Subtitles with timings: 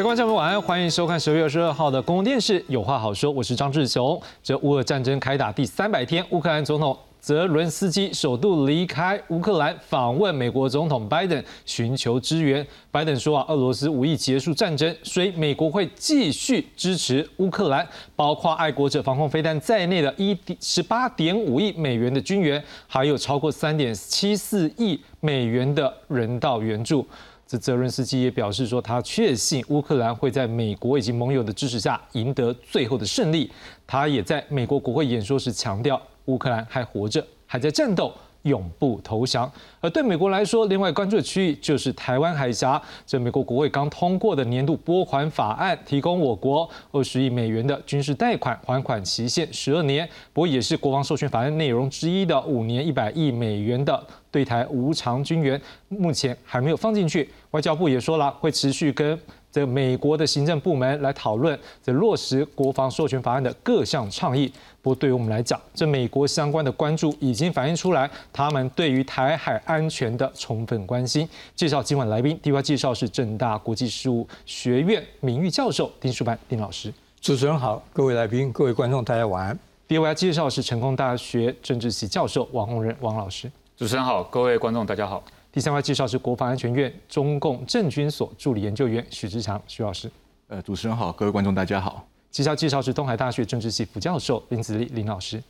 [0.00, 4.18] 各位观众朋友晚安，欢迎收看十月二十二号的公共电视《有话好说》，我是张志雄。
[4.42, 12.66] 这乌俄战争开打第三百天，乌克兰总统泽伦斯基首度离开乌克兰，访问美国总统拜登，寻求支援。
[12.90, 17.86] 拜登说啊，俄罗斯无意结束战争，所以美国会继续支持乌克兰，
[18.16, 27.06] 包括爱国者防空飞弹在内的一十八点五亿美元的军援，还有超过三点七四亿美元的人道援助。
[27.50, 33.50] 这泽伦斯基也表示说，他确信乌克兰会在美国以及盟友的支持下赢得最后的胜利。
[33.88, 38.12] 他也在美国国会演说时强调，乌克兰还活着，还在战斗。
[38.44, 39.52] 永不投降。
[39.82, 42.80] 而对美国来说，另外关注的区域就是台湾海峡。
[43.06, 50.08] 这美国国会刚通过的年度拨款法案，提供我国二十亿美元的军事贷款，还款期限十二年。
[50.32, 57.28] 不过也是国防授权法案内容之一的五年一百亿美元的对台无偿军援，目前还没有放进去。
[57.50, 59.18] 外交部也说了，会持续跟。
[59.52, 64.46] 这美国的行政部门来讨论这落实国防授权法案的各项倡议。
[64.80, 71.28] 不过，对于我们来讲，这美国相关的关注已经反映出来，他们对于台海安全的充分关心。
[71.56, 76.94] 介绍今晚来宾，第一位介绍是正大国际事务学院名誉教授丁书班丁老师。
[77.20, 79.58] 主持人好，各位来宾，各位观众，大家晚安。
[79.88, 83.50] 第二位介绍是成功大学政治系教授王宏仁王老师。
[83.80, 85.24] 主持人好，各位观众大家好。
[85.50, 90.12] 第三位介绍是国防安全院中共政军所助理研究员许志强许老师。
[90.48, 92.06] 呃，主持人好，各位观众大家好。
[92.30, 95.42] 接下来介绍是东海大学政治系副教授林子立林老师。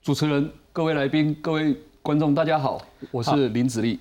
[0.00, 3.98] 主持人、各位来宾、各位观众大家好，我是林子立。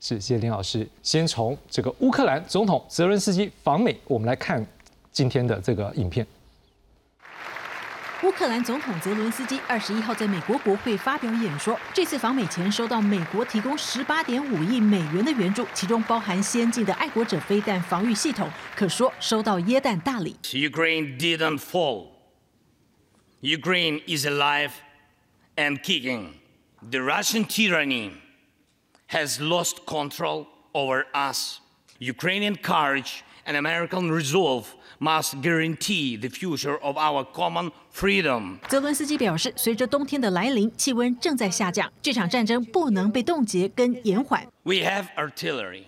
[0.00, 0.86] 是，谢谢林老师。
[1.02, 4.62] 先从这个乌克兰总统泽伦斯基访美，我们来看
[5.10, 6.26] 今天的这个影片。
[8.24, 11.78] 乌克兰总统泽伦斯基二十一号在美国国会发表演说。
[11.92, 20.34] 这次访美前收到美国提供十八点五亿美元的援助，其中包含先进的爱国者飞弹防御系统，可说收到耶诞大礼。
[20.44, 22.12] Ukraine didn't fall.
[23.42, 24.70] Ukraine is alive
[25.56, 26.28] and kicking.
[26.80, 28.12] The Russian tyranny
[29.08, 31.58] has lost control over us.
[31.98, 34.68] Ukrainian courage and American resolve
[34.99, 38.59] must guarantee the future of our common freedom.
[38.67, 44.47] 泽伦斯基表示，随着冬天的来临，气温正在下降，这场战争不能被冻结跟延缓。
[44.63, 45.85] We have artillery.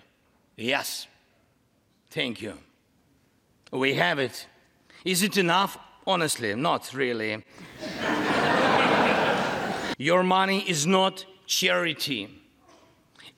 [0.56, 1.04] Yes.
[2.10, 2.54] Thank you.
[3.70, 4.46] We have it.
[5.04, 5.76] Is it enough?
[6.04, 7.42] Honestly, not really.
[9.98, 12.28] Your money is not charity.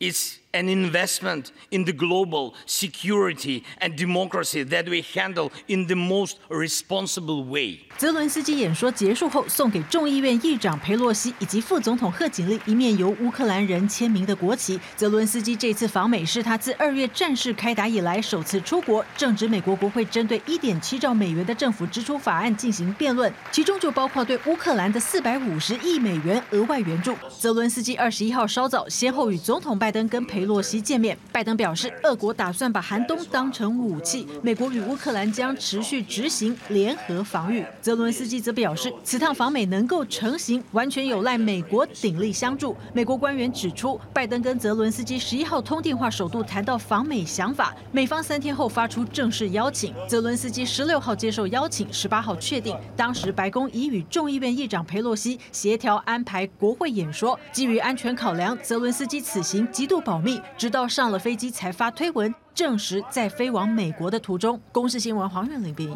[0.01, 6.34] It's an investment in the global security and democracy that we handle in the most
[6.50, 7.80] responsible way.
[7.98, 14.80] 泽伦斯基演说结束后，送给众议院议长佩洛西以及副总统贺锦丽一面由乌克兰人签名的国旗。
[14.96, 27.16] 泽伦斯基这次访美是他自二月战事开打以来首次出国，正值美国国会针对1.7兆美元的政府支出法案进行辩论，其中就包括对乌克兰的450亿美元额外援助。
[27.38, 37.66] 泽伦斯基二十一号稍早先后与总统拜登跟佩洛西见面，拜登表示，俄国打算把寒冬当成武器，美国与乌克兰将持续执行联合防御。
[37.82, 42.76] 泽伦斯基则表示，此趟访美能够成行，完全有赖美国鼎力相助。
[42.94, 49.94] 美国官员指出，拜登跟泽伦斯基十一号通电话，首度谈到访美想法，美方三天后发出正式邀请。
[50.08, 57.40] 泽伦斯基十六号接受邀请，十八号确定，当时白宫已与众议院议长佩洛西协调安排国会演说。
[57.52, 60.29] 基于安全考量，泽伦斯基此行极度保密。
[60.58, 64.60] 直到上了飞机才发推文，证实在飞往美国的途中。
[64.72, 65.96] 公视新闻黄远玲编译。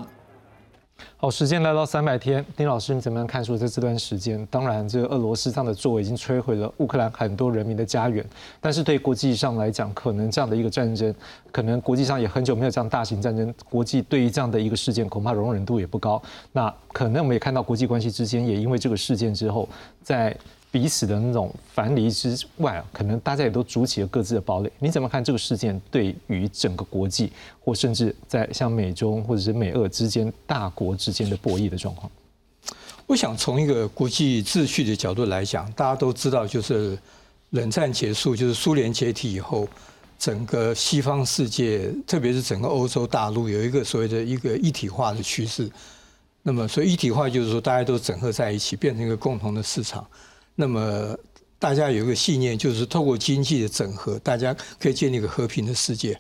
[1.18, 4.46] 好，时间来到三百天，丁老师你怎么样看出在这段时间？
[4.46, 8.24] 当然，这个俄罗斯这样的作为已经摧毁了乌克兰很多人民的家园。
[8.62, 11.14] 但是对国际上来讲，可能这样的一个战争，
[11.52, 16.22] 可能国际上也很久没有这样大型战争，国际对于这样的一个事件恐怕容忍度也不高。
[16.52, 19.68] 那可能我们也看到国际关系之间也因为这个事件之后，
[20.02, 20.38] 在
[20.74, 24.72] 彼此的那种樊篱之外啊，可能大家也都筑起了各自的堡垒。
[24.80, 27.32] 你怎么看这个事件对于整个国际，
[27.64, 32.12] 或甚至在像美中或者是美俄之间大国之间的博弈的状况？
[33.06, 36.98] 我想从一个国际秩序的角度来讲，大家都知道，就是
[37.52, 39.68] 冷战结束，就是苏联解体以后，
[40.18, 45.70] 整个西方世界，特别是整个欧洲大陆，有一个所谓的一个一体化的趋势。
[46.42, 50.04] 那么，所以一体化就是说，大家都整合在一起，变成一个共同的市场。
[50.56, 51.18] 那么
[51.58, 56.20] 大家有一个信念，就是透过经济的整合，大家可以建立一个和平的世界。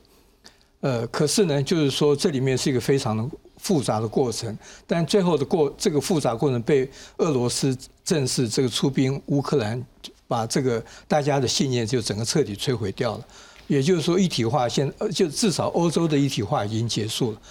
[0.81, 3.24] 呃，可是呢，就是说这里面是一个非常的
[3.57, 9.81] 复杂的过程，但最后的过这个复杂过程被俄罗斯正式这个出兵乌克兰，
[10.27, 13.25] 把这个大家的信念就整个彻底摧毁掉了。
[13.68, 17.41] 也就是说，一体化现就至少欧洲的一体化已经结束了。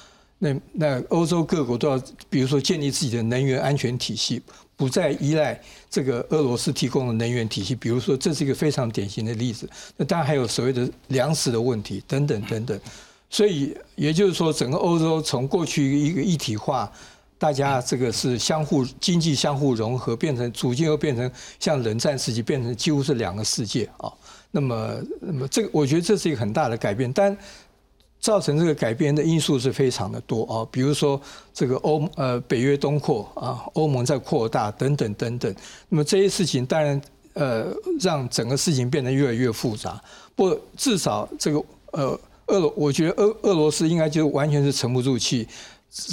[0.45, 4.43] 那那欧洲各国都要，比如说建立自己的能源安全体系，
[4.75, 7.77] 不再依赖这个俄罗斯提供的能源体系。
[7.77, 9.71] 比如说，这是一个非常典型的例子。
[9.97, 12.81] 那当然还有所谓的粮食的问题等等等等。
[13.31, 16.91] 所以也就是说，整个欧洲从过去一个一体化，
[17.39, 21.31] 大家这个是相互经济相互融合，变成逐渐又变成
[21.61, 24.13] 像冷战时期变成几乎是两个世界啊。
[24.51, 27.37] 那么，那么这个我觉得这是一个很大的改变，但。
[28.23, 31.21] 造成这个改变的因素是非常的多啊，比如说
[31.53, 35.55] 这个欧呃北约东扩啊，欧盟在扩大等等等等。
[35.89, 37.03] 那么这些事情当然
[37.35, 37.67] 呃
[38.01, 40.01] 让整个事情变得越来越复杂。
[40.37, 41.61] 不，至少这个
[41.91, 45.49] 呃俄罗，我觉得俄俄罗斯应该就完全是沉不住气，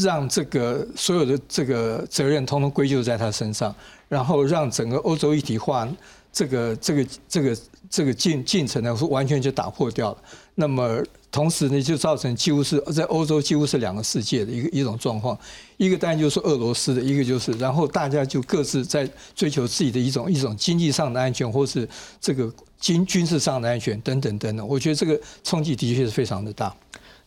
[0.01, 3.73] 让这个所有的这个责任通通归咎在他身上，
[4.07, 5.87] 然后让整个欧洲一体化
[6.33, 7.55] 这个这个这个
[7.89, 10.17] 这个进进程呢，是完全就打破掉了。
[10.55, 11.03] 那么。
[11.31, 15.37] 同时呢，就造成几乎是在欧洲几乎是两个世界的一个一种状况，
[15.77, 21.87] 一个当然就是俄罗斯的，一个就是，然后大家就各自在追求自己的一种一种经济上的安全，或是
[22.19, 22.51] 这个
[22.81, 24.67] 军军事上的安全等等等等。
[24.67, 26.75] 我觉得这个冲击的确是非常的大。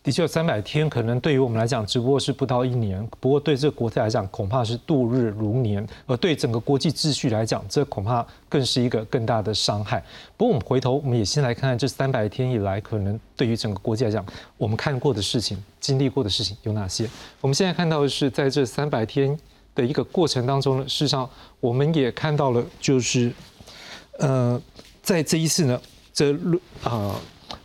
[0.03, 10.03] 的确，三百天可能对于我们来讲只不过是不到一年，不过对这个国家来讲恐怕是度日如年，而对整个国际秩序来讲，这恐怕更是一个更大的伤害。
[10.37, 14.27] 不过我们回头，我们也先来看看这三百天以来，可能对于整个国际来讲，
[14.59, 17.09] 我们看过的事情、经历过的事情有哪些？
[17.41, 19.39] 我们现在看到的是，在这三百天
[19.73, 23.33] 的一个过程当中呢，事实上我们也看到了，就是
[24.19, 24.61] 呃，
[25.01, 25.81] 在这一次呢，
[26.13, 26.37] 这
[26.83, 27.15] 啊，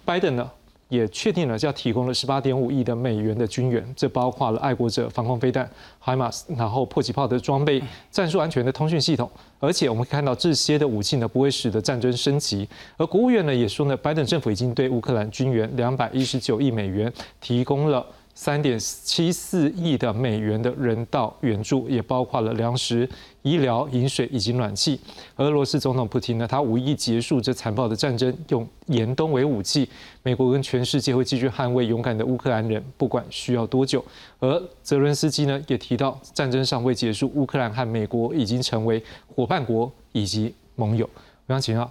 [0.05, 0.47] 拜登呢。
[0.89, 5.69] 也确定了，要提供了十八点五亿的美元的军援，这包括了爱国者防空飞弹、
[5.99, 9.29] 海马斯，然后迫击炮的装备、战术安全的通讯系统，
[9.59, 12.67] 而且我们看到这些的武器呢，不会使得战争升级。
[12.95, 17.11] 而国务院呢也说呢，拜登政府已经对乌克兰军援两百一十九亿美元
[17.41, 18.05] 提供了。
[18.39, 23.09] 三点七四亿的美元的人道援助，也包括了粮食、
[23.41, 24.99] 医疗、饮水以及暖气。
[25.37, 29.89] 俄罗斯总统普京呢，他无意结束这残暴的战争，用严冬为武器。
[30.21, 34.05] 美国跟全世界会继续捍卫勇敢的乌克兰人，不管需要多久。
[34.37, 39.03] 而泽伦斯基呢，也提到战争尚未结束，乌克兰和美国已经成为
[39.35, 41.09] 伙伴国以及盟友。
[41.47, 41.89] 我想请教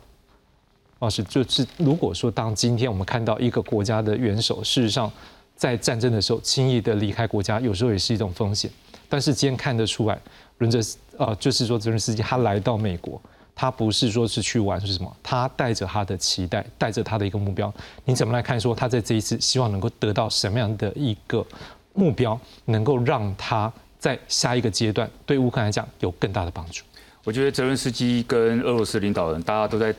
[1.00, 5.10] 老师，就是如果说当今天我们看到一个国家的元首，事实上。
[5.56, 8.70] 在战争的时候，轻易的离开国家，有时候也是一种风险。
[9.08, 10.20] 但是今天看得出来，
[10.58, 10.80] 轮着
[11.16, 13.20] 呃，就是说泽连斯基他来到美国，
[13.54, 15.16] 他不是说是去玩，是什么？
[15.22, 17.72] 他带着他的期待，带着他的一个目标。
[18.04, 18.60] 你怎么来看？
[18.60, 21.46] 说他在这一次希望能够得到什么样的一个
[21.94, 26.82] 目标，能够让他在下一个阶段对乌克兰来讲有更大的帮助？
[27.24, 29.94] 我觉得泽连斯基跟俄罗斯领导人，大家都在。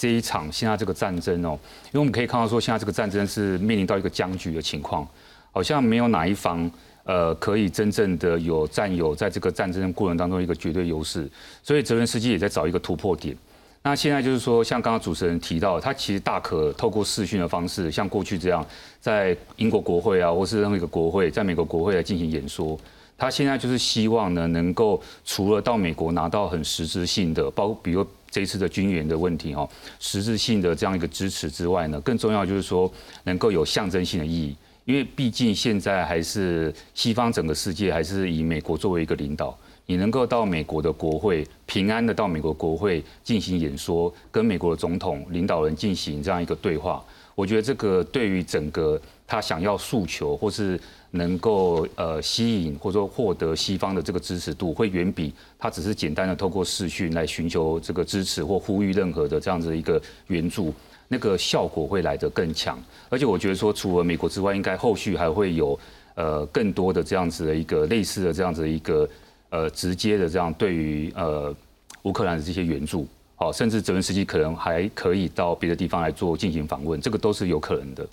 [0.00, 1.58] 这一场现在这个战争哦，
[1.88, 5.06] 因为我们可以看到说，现在这个战争是面临到一个僵局的情况，
[5.52, 6.70] 好像没有哪一方
[7.04, 11.28] 呃可以真正的有占有在这个战争过程当中一个绝对优势，
[11.62, 13.36] 所以泽连斯基也在找一个突破点。
[13.82, 18.64] 那现在就是说，像刚刚主持人提到，他其实大可透过视讯的方式，像过去这样，
[19.02, 22.78] 在英国国会啊，或是任何一个国会，在美国国会来进行演说。
[23.20, 28.04] 他现在就是希望呢，能够除了到美国拿到很实质性的，包括比如。
[28.32, 32.88] 这一次的军援的问题哦，实质性的这样一个支持之外呢，更重要就是说
[33.24, 39.58] 能够有象征性的意义，因为毕竟现在还是西方整个世界还是以美国作为一个领导，
[39.90, 47.04] 你能够到美国的国会平安的到美国国会进行演说，跟美国的总统领导人进行这样一个对话，
[47.34, 50.78] 我觉得这个对于整个他想要诉求或是。
[51.12, 60.72] 能够呃吸引或者说获得西方的这个支持度，会远比他只是简单的透过视讯来寻求这个支持或呼吁任何的这样子一个援助，
[61.08, 62.80] 那个效果会来得更强。
[63.08, 65.76] 而且我觉得说，除了美国之外，应该后续还会有
[66.14, 69.08] 呃更多的这样子的一个类似的这样子一个
[69.50, 71.54] 呃直接的这样对于呃
[72.02, 78.06] 乌克兰的这些援助，好，甚至泽连斯基可能还可以到别的地方来做进行访问，这个都是有可能的。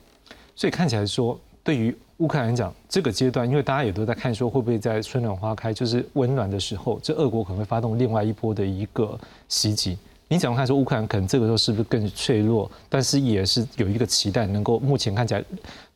[0.56, 9.18] 所以看起来说，对于乌克兰讲这个阶段，因为大家也都在看，说会不会在春暖花开，就是温暖的时候，这俄国可能会发动另外一波的一个
[9.48, 9.98] 袭击。
[10.28, 10.66] 你怎么看？
[10.66, 12.70] 说乌克兰可能这个时候是不是更脆弱？
[12.90, 15.44] 但是也是有一个期待，能够目前看起来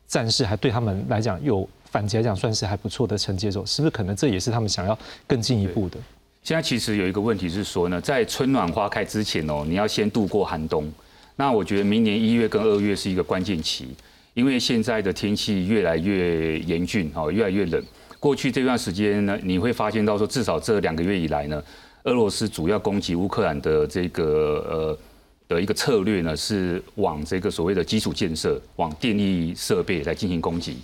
[0.06, 5.98] 战事还对他们来讲有反击来讲算是还不错的承接走，是不是可能这也是他们想要更进一步的？
[6.42, 10.90] 现在其实有一个问题是说呢，在春暖花开之前哦，你要先度过寒冬。
[11.36, 13.88] 那我觉得明年一月跟二月是一个关键期。
[14.34, 17.84] 因为现在的天气越来越严峻，哦，越来越冷。
[18.18, 21.62] 过去这段时间呢，你会发现到说，至少这两个月以来呢，
[22.04, 24.98] 俄罗斯主要攻击乌克兰的这个呃
[25.48, 30.78] 的一个策略呢，是往这个所谓的基础建设、往电力设备来进行攻击。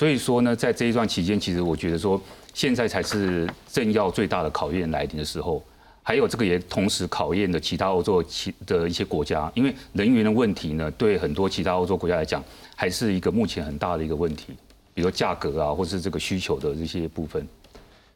[0.00, 2.18] 所以说呢，在这一段期间，其实我觉得说，
[2.54, 5.62] 现在才是政要最大的考验来临的时候。
[6.02, 12.42] 还有这个也同时考验的其他欧洲其的一些国家，因为人员的问题呢，对很多其他欧洲国家来讲，
[12.74, 14.54] 还是一个目前很大的一个问题，
[14.94, 17.46] 比如价格啊，或是这个需求的这些部分。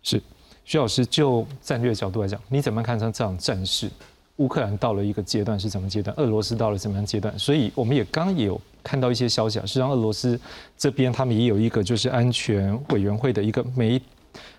[0.03, 0.19] 是，
[0.65, 3.91] 徐老师就战略角度来讲，你怎么看上这场战事？
[4.37, 6.15] 乌克兰到了一个阶段是什么阶段？
[6.17, 7.39] 俄罗斯到了什么样阶段？
[7.39, 10.39] 所以我们也刚也有看到一些消息啊，实际上俄罗斯
[10.77, 14.01] 这边他们也有一个就是安全委员会的一个梅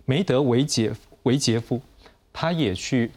[0.05, 0.91] 梅德韦杰
[1.23, 1.79] 维杰夫。
[2.37, 3.09] 他也去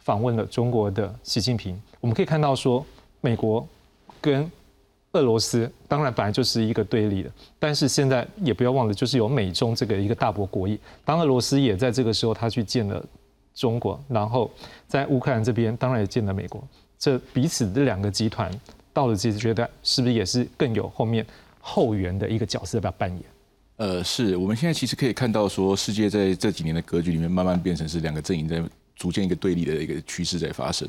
[0.00, 1.80] 访问了中国的习近平。
[1.98, 2.84] 我们可以看到说，
[3.22, 3.66] 美国
[4.20, 4.50] 跟
[5.12, 10.78] 俄罗斯当然本来就是一个对立的，但是现在也不要忘了，就是有美中这个一个大国博弈。
[11.06, 13.02] 当俄罗斯也在这个时候，他去见了
[13.60, 14.50] 中国，然后
[14.88, 16.66] 在乌克兰这边当然也见了美国。
[16.98, 18.50] 这彼此这两个集团
[18.90, 21.26] 到了这阶段，是不是也是更有后面
[21.60, 23.22] 后援的一个角色要不要扮演？
[23.76, 28.62] 呃，是我们现在其实可以看到，说世界在这几年的格局里面，慢慢变成是两个阵营在
[29.00, 30.86] 逐渐一个对立的一个趋势在发生。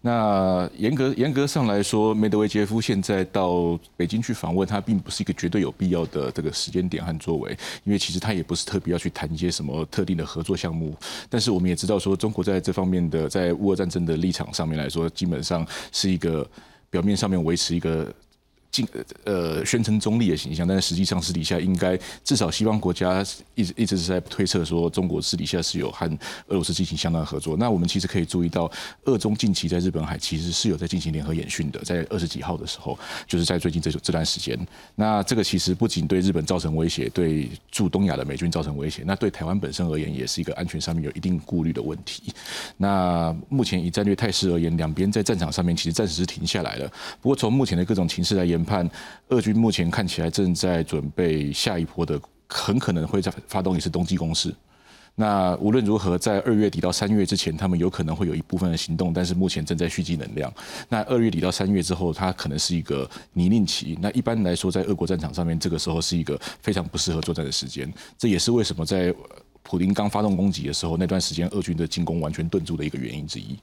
[0.00, 10.92] 那严格严格上来说，梅德韦杰夫现在到北京去访问，他并不是一个绝对有必要的这个时间点和作为，因为其实他也不是特别要去谈一些什么特定的合作项目。
[11.30, 16.44] 但是我们也知道，说中国在这方面的在乌俄战争的立场上面来说，基本上是一个
[16.90, 18.12] 表面上面维持一个。
[18.72, 18.88] 进
[19.24, 23.24] 呃宣称中立的形象，但是实际上私底下应该至少西方国家
[23.54, 26.06] 一直一直是在推测说中国私底下是有和
[26.48, 27.54] 俄罗斯进行相当的合作。
[27.58, 28.70] 那我们其实可以注意到，
[29.04, 34.58] 俄中近期在日本海其实是有在进行联合演训的，在二十几号的时候，就是在最近这这段时间。
[34.94, 42.32] 那这个其实不仅对日本造成威胁，对驻东亚的美军造成威胁，那对台湾本身而言也是一个安全上面有一定顾虑的问题。
[42.78, 46.90] 那目前以战略态势而言，两边在战场上面其实暂时是停下来了。
[47.20, 48.88] 不过从目前的各种情势来言，判
[49.28, 54.54] 俄军目前看起来正在准备下一波的，很可能会在发动一次冬季攻势。
[55.14, 60.50] 那无论如何，在二月底到三月之前，他们有可能会有一部分的行动，但是目前正在蓄积能量。
[60.88, 63.98] 那二月底到三月之后，它可能是一个泥泞期。
[64.00, 67.92] 那一般来说，在俄国战场上面，这个时候是一个非常不适合作战的时间。
[68.16, 69.14] 这也是为什么在
[69.62, 73.58] 普林刚发动攻击的时候，那段时间俄军的进攻完全顿住的一个原因之一。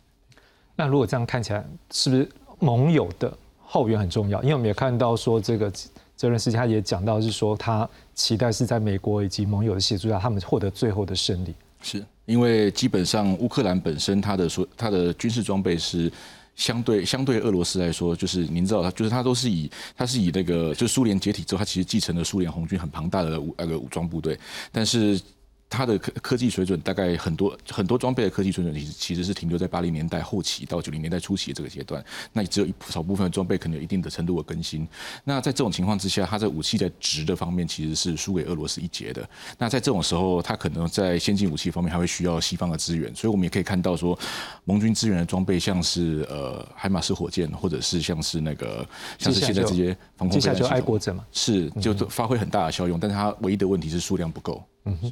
[0.76, 2.30] 那如果这样看起来，是不是
[2.60, 3.36] 盟友的？
[3.72, 5.72] 后援很重要，因为我们也看到说，这个
[6.16, 11.54] 泽伦斯基他也讲到，是说他期待是在美国以及盟友的协助下，他们获得最后的胜利。
[11.84, 16.12] 是因为基本上乌克兰本身它的说它的军事装备是
[16.56, 24.36] 相对相对俄罗斯来说，就是您知道，它就是它都是以它是以那个就苏联解体之后，它其实继承了苏联红军很庞大的那个武装部队，
[24.72, 25.22] 但是。
[25.70, 34.88] 它的科科技水准大概很多很多装备的科技水准其实其实是停留在八零年代后期到九零年代初期的这个阶段，那只有一少部分的装备可能有一定的程度的更新。
[35.24, 39.30] 那在这种情况之下，它在武器在值的方面其实是输给俄罗斯一截的。
[39.60, 44.18] 那在这种时候，它可能在先进武器方面还会需要西方的资源，所以我们也可以看到说，
[44.66, 48.88] 盟军资源的装备像是呃海马斯火箭，或者是像是那个
[49.20, 54.64] 像是现在这些防空飞弹就爱国者嘛，是就发挥很大的效用，但是它唯一的问题是数量不够。
[54.86, 55.12] 嗯哼。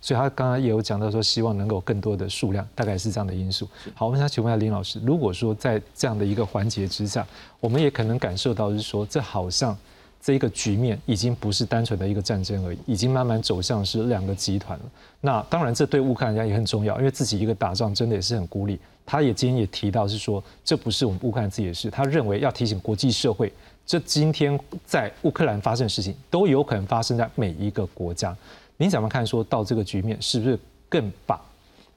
[0.00, 3.68] 所以他刚刚也有讲到说，希望能够更多的数量，大概是这样的因素。
[3.94, 7.26] 好，我们想请问一下林老师，如果说在这样的一个环节之下，
[7.60, 9.76] 我们也可能感受到是说，这好像
[10.20, 14.84] 这一个局面已经不是单纯的一个战争而已，已经慢慢走向是两个集团了。
[15.20, 18.78] 那当然，这对乌克兰家也很重要，因为自己一个打仗真的也是很孤立。
[19.06, 23.52] 他也今天也提到是说，这不是我们乌克兰自己的事，他认为要提醒国际社会，
[23.84, 28.36] 这今天在乌克兰发生的事情，都有可能发生在每一个国家。
[28.80, 29.26] 你怎么看？
[29.26, 30.58] 说到这个局面，是不是
[30.88, 31.38] 更把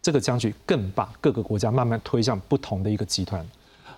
[0.02, 3.42] 这个僵局更把各个国家慢慢推向不同的一个集团？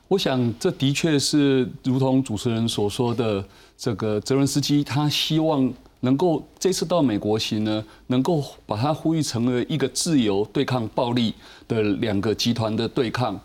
[0.07, 3.43] 我想，这的确是如同主持人所说的，
[3.75, 11.33] 这个泽伦斯基他希望能够这次到美国行呢，能够把它呼吁成为一个自由对抗暴力
[11.67, 13.39] 的两个集团的对抗。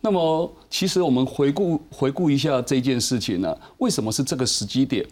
[0.00, 5.04] 那么，其实我们回顾回顾一下这件事情呢，为什么是这个时机点？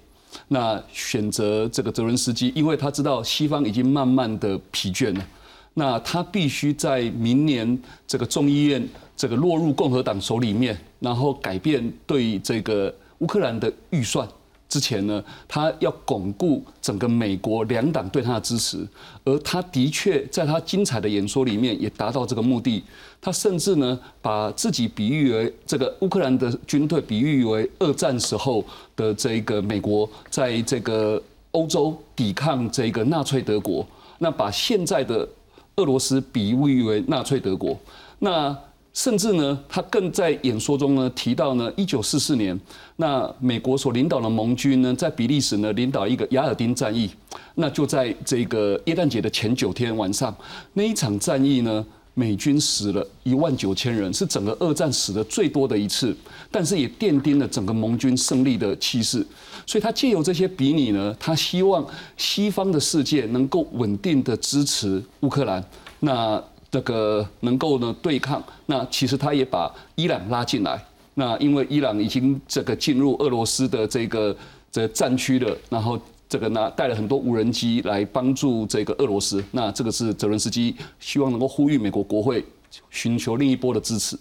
[0.48, 5.26] 那选择这个泽伦斯基，因为他知道西方已经慢慢的疲倦了，
[5.74, 14.28] 那他必须在明年这个众议院这个落入共和党手里面，然后改变对这个乌克兰的预算。
[14.74, 18.84] 之前呢，他要巩固整个美国两党对他的支持，
[19.22, 22.82] 而他的确在他精彩的演说里面也达到这个目的。
[23.22, 28.64] 他甚至呢，把自己比喻为这个乌克兰的军队，比喻为二战时候
[28.96, 33.86] 的这个美国在这个欧洲抵抗这个纳粹德国。
[34.18, 35.28] 那把现在的
[35.76, 37.78] 俄罗斯比喻为纳粹德国。
[38.18, 38.58] 那
[38.94, 42.58] 甚至呢，他更在演说中呢提到呢，一九四四年，
[42.96, 47.10] 那美国所领导的盟军呢，在比利时呢领导一个雅尔丁战役，
[47.56, 50.34] 那就在这个耶诞节的前九天晚上，
[50.74, 51.84] 那一场战役呢，
[52.14, 56.16] 美军死了一万九千人，是整个二战死的最多的一次，
[56.52, 59.26] 但是也奠定了整个盟军胜利的气势。
[59.66, 61.84] 所以他借由这些比拟呢，他希望
[62.16, 65.64] 西方的世界能够稳定的支持乌克兰。
[65.98, 66.40] 那
[66.74, 70.84] 这个能够呢对抗，那其实他也把伊朗拉进来。
[71.14, 74.36] 那因为伊朗已经这个进入俄罗斯的这个
[74.72, 75.96] 这战区了，然后
[76.28, 79.40] 这个呢带了很多无人机来帮助这个俄罗斯。
[79.52, 82.44] 那这个是泽伦斯基希望能够呼吁美国国会
[82.90, 84.18] 寻求另一波的支持。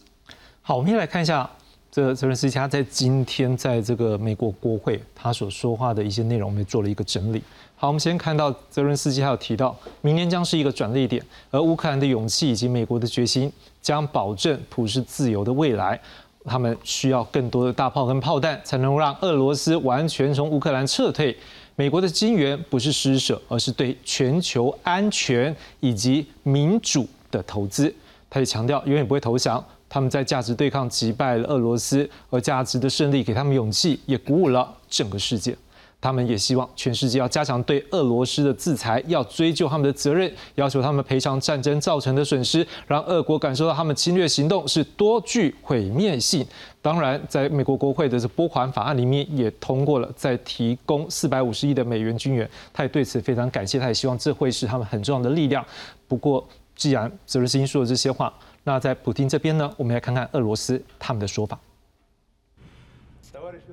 [0.61, 1.49] 好，我们先来看一下
[1.93, 7.39] 这泽伦斯基他在今天在这个美国国会他所说话的一些内容，我们做了一个整理。
[7.75, 16.01] 好，我们先看到泽伦斯基还有提到，明年将是一个转捩点，而乌克兰的勇气以及美国的决心将保证普世自由的未来。
[16.45, 21.37] 他们需要更多的大炮跟炮弹，才能让俄罗斯完全从乌克兰撤退。
[21.75, 27.93] 美国的金援不是施舍，而是对全球安全以及民主的投资。
[28.31, 29.63] 他也强调，永远不会投降。
[29.93, 35.55] 他们在价值对抗击败了俄罗斯，而价值的胜利给他们勇气，也鼓舞了整个世界。
[36.01, 46.43] 他们也希望全世界要加强对俄罗斯的制裁，要追究他们的责任，要求他们赔偿战争造成的损失，让俄国感受到他们侵略行动是多具毁灭性。
[46.81, 55.63] 当然，在美国国会的这拨款法案里面也通过了，在提供四百五十亿的美元军援，他也对此非常感谢，他也希望这会是他们很重要的力量。
[56.07, 56.43] 不过，
[56.75, 58.33] 既然泽连斯基说了这些话，
[58.64, 61.58] 那在普京这边呢，我们来看看俄罗斯他们的说法。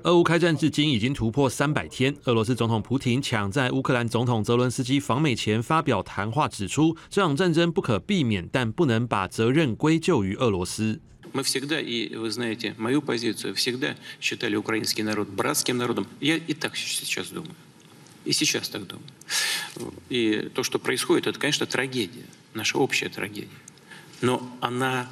[0.02, 11.00] 俄乌开战至今已经突破三百天，俄罗斯总统普京抢在乌克兰总统泽伦斯基访美前发表谈话，指出这场战争不可避免，但不能把责任归咎于俄罗斯。
[11.32, 16.06] Мы всегда, и вы знаете мою позицию, всегда считали украинский народ братским народом.
[16.20, 17.54] Я и так сейчас думаю.
[18.24, 19.04] И сейчас так думаю.
[20.08, 23.48] И то, что происходит, это, конечно, трагедия, наша общая трагедия.
[24.22, 25.08] Но она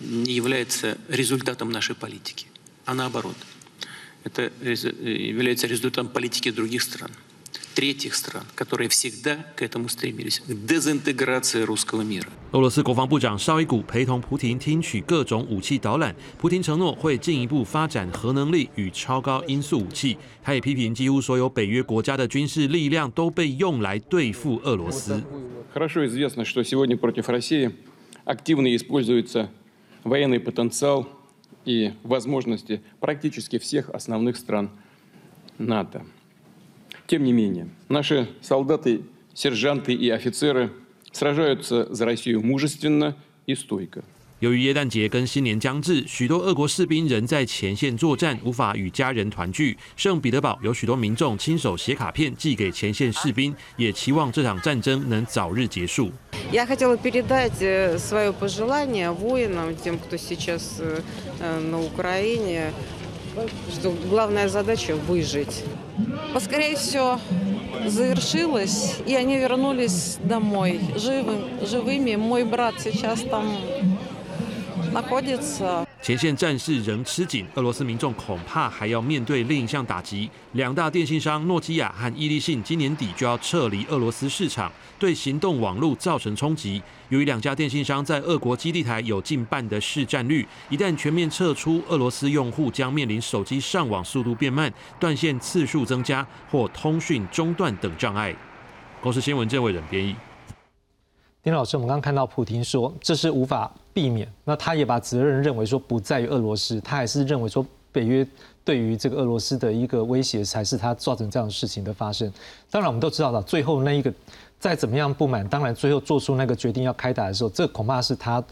[0.00, 2.46] не является результатом нашей политики,
[2.84, 7.10] а наоборот – это является результатом политики других стран,
[7.74, 12.28] третьих стран, которые всегда к этому стремились, к дезинтеграции русского мира.
[12.52, 20.18] 俄罗斯国防部长绍伊古陪同普廷听取各种武器导览，普廷承诺会进一步发展核能力与超高音速武器。
[20.42, 25.22] 他也批评几乎所有北约国家的军事力量都被用来对付俄罗斯。
[25.72, 27.70] Хорошо известно, что сегодня против России
[28.27, 29.49] активно используется
[30.03, 31.07] военный потенциал
[31.63, 34.69] и возможности практически всех основных стран
[35.57, 36.05] НАТО.
[37.07, 40.73] Тем не менее, наши солдаты, сержанты и офицеры
[41.13, 44.03] сражаются за Россию мужественно и стойко.
[44.40, 49.78] 由于耶诞节跟新年将至，许多俄国士兵仍在前线作战，无法与家人团聚。
[49.94, 56.10] 圣彼得堡有许多民众亲手写卡片寄给前线士兵，也期望这场战争能早日结束。
[56.50, 57.56] Я хотела передать
[58.00, 60.82] свое пожелание воинам, тем, кто сейчас
[61.40, 62.72] на Украине,
[63.70, 65.62] что главная задача выжить.
[66.34, 67.20] Поскорее все
[67.86, 72.16] завершилось, и они вернулись домой живым, живыми.
[72.16, 73.56] Мой брат сейчас там
[76.01, 80.29] 前线战事仍吃紧，俄罗斯民众恐怕还要面对另一项打击。
[80.53, 86.81] 两大电信商诺基亚和伊利信今年底就要撤离俄罗斯市场，对行动网络造成冲击。
[87.09, 98.35] 由于两家电信商在俄国基地台有近半的市占率，一旦全面撤出，俄罗斯用户将面临手机上网速度变慢、断线次数增加或通讯中断等障碍。
[99.01, 100.15] 公司新闻郑伟人编译。
[101.47, 108.27] 丁老师，我们刚刚看到普京说这是无法避免，那他也把责任认为说不在于俄罗斯，他还是认为说北约
[108.65, 112.29] 对于这个俄罗斯的一个威胁才是他造成这样的事情的发生。
[112.69, 114.13] 当然，我们都知道了，最后那一个
[114.59, 118.43] 再怎么样不满，当然最后做出那个决定要开打的时候，这恐怕是他，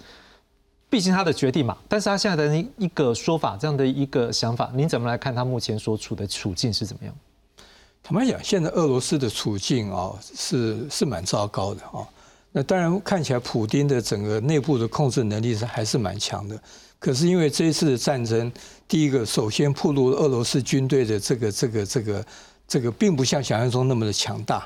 [0.89, 1.77] 毕竟他的决定嘛。
[1.89, 7.13] 但是他现在的一个说法，这样的一个想法，您怎么来看他目前所处的处境是怎么样？
[8.01, 12.07] 坦白讲，现在俄罗斯的处境啊，是是蛮糟糕的啊。
[12.57, 16.57] 那当然看起来，普丁的整个内部的控制能力是还是蛮强的。
[16.97, 18.49] 可是因为这一次的战争，
[18.87, 22.25] 第一个首先暴露俄罗斯军队的这个这个这个
[22.65, 24.65] 这个，并不像想象中那么的强大。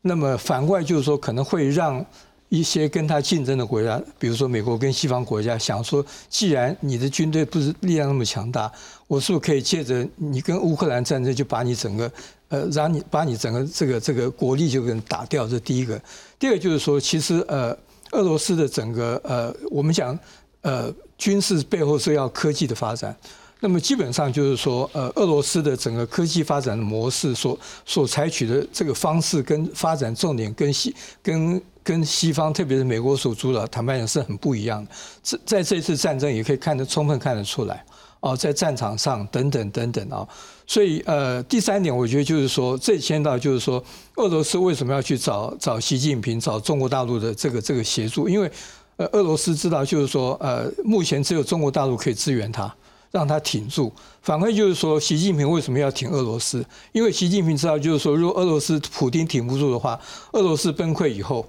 [0.00, 2.02] 那么反过来就是说，可能会让
[2.48, 8.70] 一些跟他竞争的国家，比如说美国跟西方国家，想说，既然你的军队不是力量那么强大，
[9.06, 12.10] 我是不是可以借着你跟乌克兰战争，就把你整个。
[12.50, 16.00] 呃，让你把你整个这个这个国力就给打掉，这第一个。
[16.38, 17.76] 第二个就是说，其实呃，
[18.12, 20.18] 俄罗斯的整个呃，我们讲
[20.62, 23.14] 呃军事背后是要科技的发展。
[23.60, 34.90] 那么基本上就是说，呃，俄罗斯的整个科技发展的模式所所采取的这个方式跟发展重点跟西跟跟西方，特别是美国所主导，坦白讲是很不一样的。
[35.22, 37.82] 这在这次战争也可以看得充分看得出来。
[38.20, 40.26] 哦，在战场上等等等等啊，
[40.66, 43.82] 所以呃，第三点我觉得就是说，这牵到就是说，
[44.16, 48.28] 俄罗斯为什么要去找找习近平、找中国大陆的这个这个协助？
[48.28, 48.50] 因为
[48.96, 52.70] 呃，俄罗斯知道就是说，呃，目前只有中国大陆可以支援他，
[53.10, 53.90] 让他挺住。
[54.20, 56.62] 反过就是说，习近平为什么要挺俄罗斯？
[56.92, 59.98] 因为习近平知道就是说，如果俄罗斯普京挺不住的话，
[60.32, 61.48] 俄罗斯崩溃以后。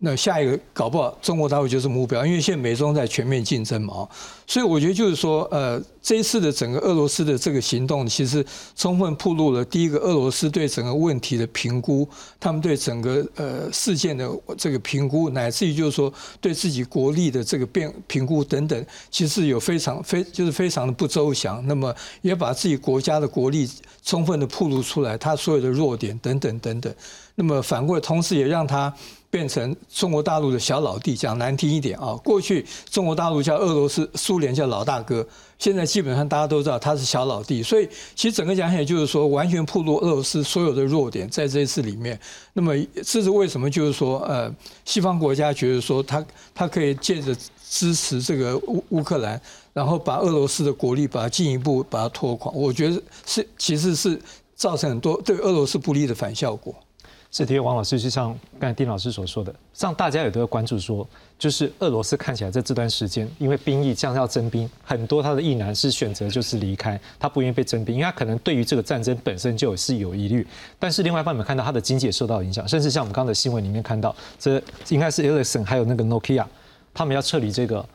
[0.00, 4.08] 那下一个搞不好中国大陆就是目标，因为现在美中在全面竞争嘛，
[4.46, 8.44] 所以我觉得就是说，呃，这一次的整个俄罗斯的这个行动，其实
[8.76, 12.08] 充分暴露了第一个俄罗斯对整个问题的评估，
[12.38, 23.68] 他们对整个呃事件的这个评估，乃至于就是说对自己国力的这个变评估等等，其实有非常非就是非常的不周详，那么也把自己国家的国力
[24.04, 26.94] 充分的暴露出来，他所有的弱点等等等等，
[27.34, 28.94] 那么反过来，同时也让他。
[29.30, 35.26] 变成中国大陆的小老弟，讲难听一点啊，过去中国大陆叫俄罗斯、苏联叫老大哥，
[35.58, 42.18] 现在基本上大家都知道他是小老弟，所以其实整个讲起来就是说，完全暴露俄罗斯所有的弱点在这一次里面。
[42.54, 43.68] 那么这是为什么？
[43.68, 44.50] 就是说，呃，
[44.86, 47.36] 西方国家觉得说他他可以借着
[47.68, 49.38] 支持这个乌乌克兰，
[49.74, 54.18] 然后把俄罗斯的国力把它进一步把它拖垮，我觉得是其实是
[54.56, 56.74] 造成很多对俄罗斯不利的反效果。
[57.30, 61.06] 是，因为王老师就像刚才丁老师所说的，让大家也都要关注说，
[61.38, 70.46] 就是俄罗斯看起来在这段时间，因为兵役将要征兵，很多他的役男是选择就是离开，他不愿意被征兵，因为他可能对于这个战争本身就是有疑虑。
[70.78, 76.46] 但是另外一方面看到他的经济也受到影响，甚至像我们刚才新闻里面看到，这应该是 Ericsson 还有那个 Nokia，
[76.94, 77.86] 他们要撤离这个。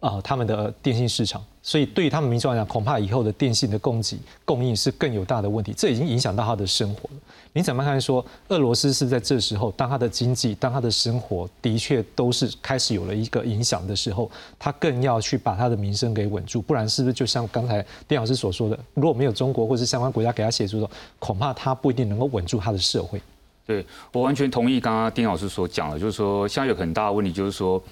[0.00, 7.20] 啊，他们的电信市场，所以对于他们民众来讲，恐怕以后的电信的供给供应是更有大的问题，这已经影响到他的生活了。
[7.52, 8.00] 你怎么看？
[8.00, 23.20] 说俄罗斯是在这时候，当他的经济、当他的生活的确都是开始有了一个影响的时候，他更要去把他的民生给稳住，不然是不是就像刚才丁老师所说的，如果没有中国或是相关国家给他协助的，恐怕他不一定能够稳住他的社会。
[23.66, 27.82] 对我完全同意刚刚丁老师所讲的，就是说现在有很大的问题，就是说。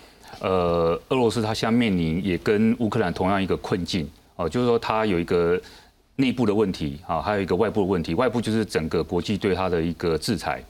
[0.41, 5.61] 呃，俄罗斯它现在面临也跟乌克兰同样一个困境哦，就是说它有一个
[6.17, 8.15] 内部的问题啊，还有一个外部的问题。
[8.15, 10.63] 外部就是整个国际对它的一个制裁。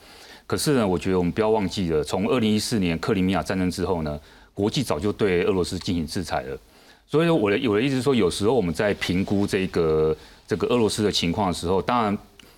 [0.47, 4.19] 可是呢，我觉得我们不要忘记了，从二零一四年克里米亚战争之后呢，
[4.55, 6.59] 国际早就对俄罗斯进行制裁了。
[7.07, 10.17] 所以我的我的意思说，有时候我们在评估这个
[10.47, 12.17] 这个俄罗斯的情况的时候，当然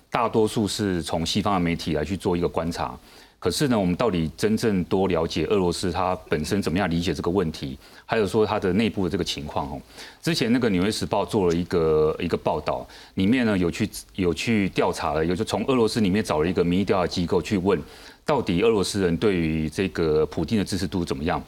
[0.09, 2.97] 大多数是从西方的媒体来去做一个观察。
[3.41, 7.75] 可是呢，我们到底真正多了解俄罗斯它本身怎么样理解这个问题，
[8.05, 9.81] 还有说它的内部的这个情况哦。
[10.21, 17.81] 之前那个《纽约时报》做了一个一个报道，里面呢有去有去调查了，有就从俄罗斯里面找了一个民意调查机构去问，
[18.23, 21.43] 到底俄罗斯人对于这个普京的支持度怎么样？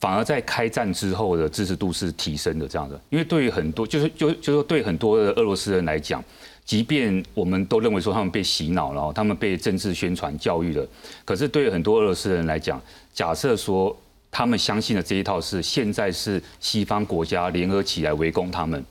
[0.00, 6.20] 反而在开战之后的支持度是提升的这样的，因为对于很多就是就就说对很多的俄罗斯人来讲。
[6.64, 10.86] 即便我们都认为说他们被洗脑了，他们被政治宣传教育了，
[11.24, 12.80] 可是对很多俄罗斯人来讲，
[13.12, 13.94] 假设说
[14.30, 18.82] 他们相信的这一套是现在是西方国家联合起来围攻他们，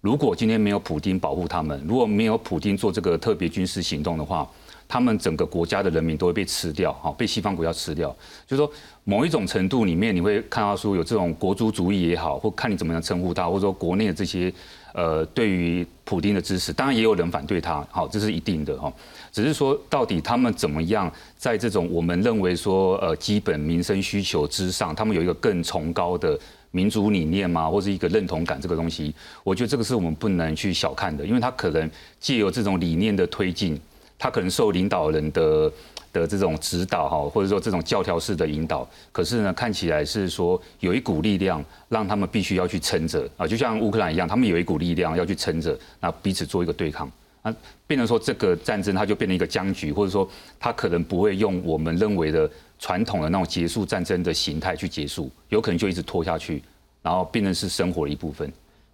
[0.00, 4.48] 如果今天没有普京保护他们，如果没有普京做这个特别军事行动的话，
[4.88, 8.08] 他们整个国家的人民都会被吃掉，哈，被西方国家吃掉。
[8.46, 8.68] 就是说
[9.04, 14.52] 某一种程度里面，你会看到说有这种国族主义也好，或看你怎么样称呼他，或者说国内的这些。
[14.92, 18.92] 呃，对于普京的支持，当然也有人反对他，好，这是一定的哈。
[19.32, 26.38] 只是说，到底他们怎么样，在这种我们认为说呃基本民生需求之上，他们有一个更崇高的
[26.70, 27.68] 民族理念吗？
[27.68, 33.80] 或者一个认同感这个东西，我觉得这个是我们不能去小看的，因为他可能借由这种理念的推进，
[34.18, 35.72] 他可能受领导人的。
[36.12, 47.10] 的这种指导哈，或者说这种教条式的引导，可是呢，看起来是说有一股力量让他们必须要去撑着啊，就像乌克兰一样，他们有一股力量要去撑着，那彼此做一个对抗
[47.42, 47.54] 啊，
[47.86, 56.62] 变成说这个战争它就变成一个僵局，或者说它可能不会用我们认为的传统的那种结束战争的形态去结束，有可能就一直拖下去，
[57.02, 58.50] 然后变成是生活的一部分。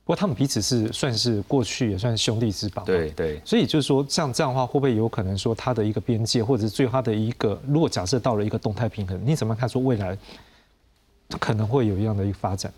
[0.07, 10.17] 不过他们彼此是算是过去也算是兄弟之邦，对对，所以就是说像这样的话，会不会有可能说他的一个边界，或者是最后的一个，如果假设到了一个动态平衡，你怎么看说未来
[11.41, 12.73] 可能会有一样的一个发展？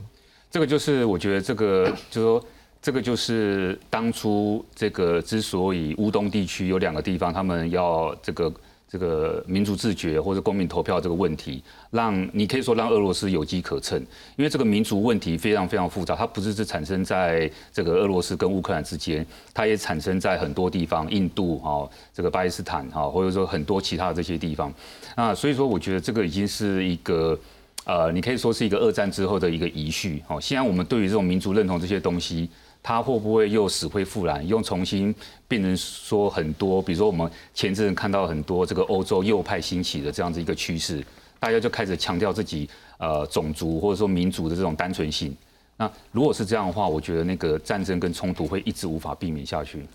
[0.50, 2.44] 这个就是我觉得这个就是说
[2.80, 8.50] 这个就是当初这个之所以乌东地区有两个地方，他们要这个
[8.90, 14.00] 这个民族自觉或者公民投票这个问题，让你可以说让俄罗斯有机可乘，
[14.36, 24.72] 因为这个民族问题非常非常复杂，它不是只产生在这个俄罗斯跟乌克兰之间，它也产生在很多地方，印度哈，这个巴基斯坦哈，或者说很多其他的这些地方，
[25.14, 27.38] 啊，所以说我觉得这个已经是一个，
[27.84, 32.48] 呃，你可以说是一个二战之后的一个遗绪，哦，现在我们对于这种民族认同这些东西。
[32.82, 35.14] 它会不会又死灰复燃，又重新
[35.46, 36.80] 变成说很多？
[36.80, 41.04] 比如说我们前阵看到很多这个欧洲右派兴起的这样子一个趋势，
[41.38, 45.36] 大家就开始强调自己呃种族或者说民族的这种单纯性。
[45.76, 49.86] 那如果是这样的话，我觉得那个战争跟冲突会一直无法避免下去。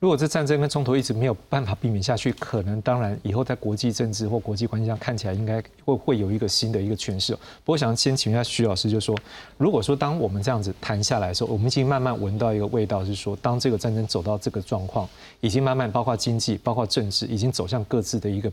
[0.00, 7.34] 如果这战争跟冲突一直没有办法避免下去，可能当然以后在国际政治或国际关系上看起来应该会会有一个新的一个诠释。
[7.34, 9.14] 不过想先请问一下徐老师，就说
[9.58, 15.06] 如果说当我们这样子谈下来的时候，我们已经慢慢闻到一个味道，是说当这个战争走到这个状况，
[15.42, 18.50] 已经慢慢包括经济、包括政治，已经走向各自的一个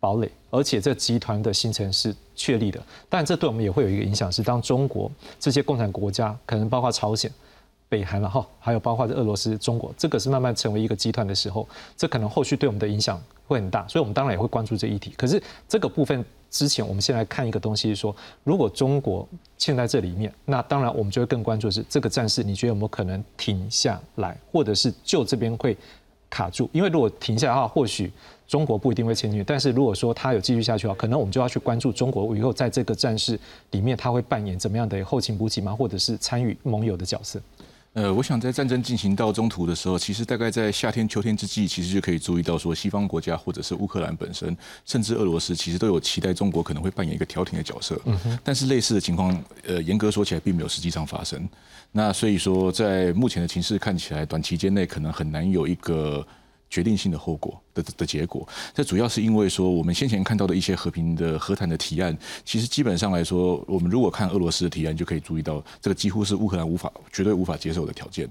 [0.00, 2.82] 堡垒，而且这集团的形成是确立的。
[3.10, 7.30] 但这对我们也会有一个影响，是当中国这些共产国家，可能包括朝鲜。
[7.88, 15.14] 北韩了哈，还有包括俄罗斯、中国，这个是慢慢成为一个集团的时候，这可能后续对我们的影响会很大，所以我们当然也会关注这议题。
[15.16, 19.26] 可是这个部分之前，我们先来看一个东西，是说如果中国
[19.58, 25.76] 嵌在这里面，那当然我们就会更关注的是这个战事，你觉得有没有可能停下来，或者是就这边会
[26.28, 26.68] 卡住？
[26.72, 28.12] 因为如果停下来的话，或许
[28.48, 33.38] 中国不一定会参与，但是如果说它有继续下去的话，可能我们就要去关注中国以后在这个战事
[33.70, 35.74] 里面，它会扮演怎么样的后勤补给吗？
[35.74, 37.40] 或者是参与盟友的角色？
[37.96, 44.54] 呃，我想在战争进行到中途的时候，其实大概在夏天、秋天之际，其实就可以注意到说，西方国家或者是乌克兰本身，
[44.84, 47.98] 甚至俄罗斯，其实都有期待中国可能会扮演一个调停的角色。
[48.04, 51.48] 嗯但是类似的情况，呃，严格说起来，并没有实际上发生。
[51.90, 56.26] 那所以说，在目前的情势看起来，短期间内可能很难有一个。
[56.68, 68.28] 决定性的后果的的结果，这主要是因为说我们先前看到的一些和平的和谈的提案，其实基本上来说，我们如果看俄罗斯的提案，就可以注意到这个几乎是乌克兰无法绝对无法接受的条件。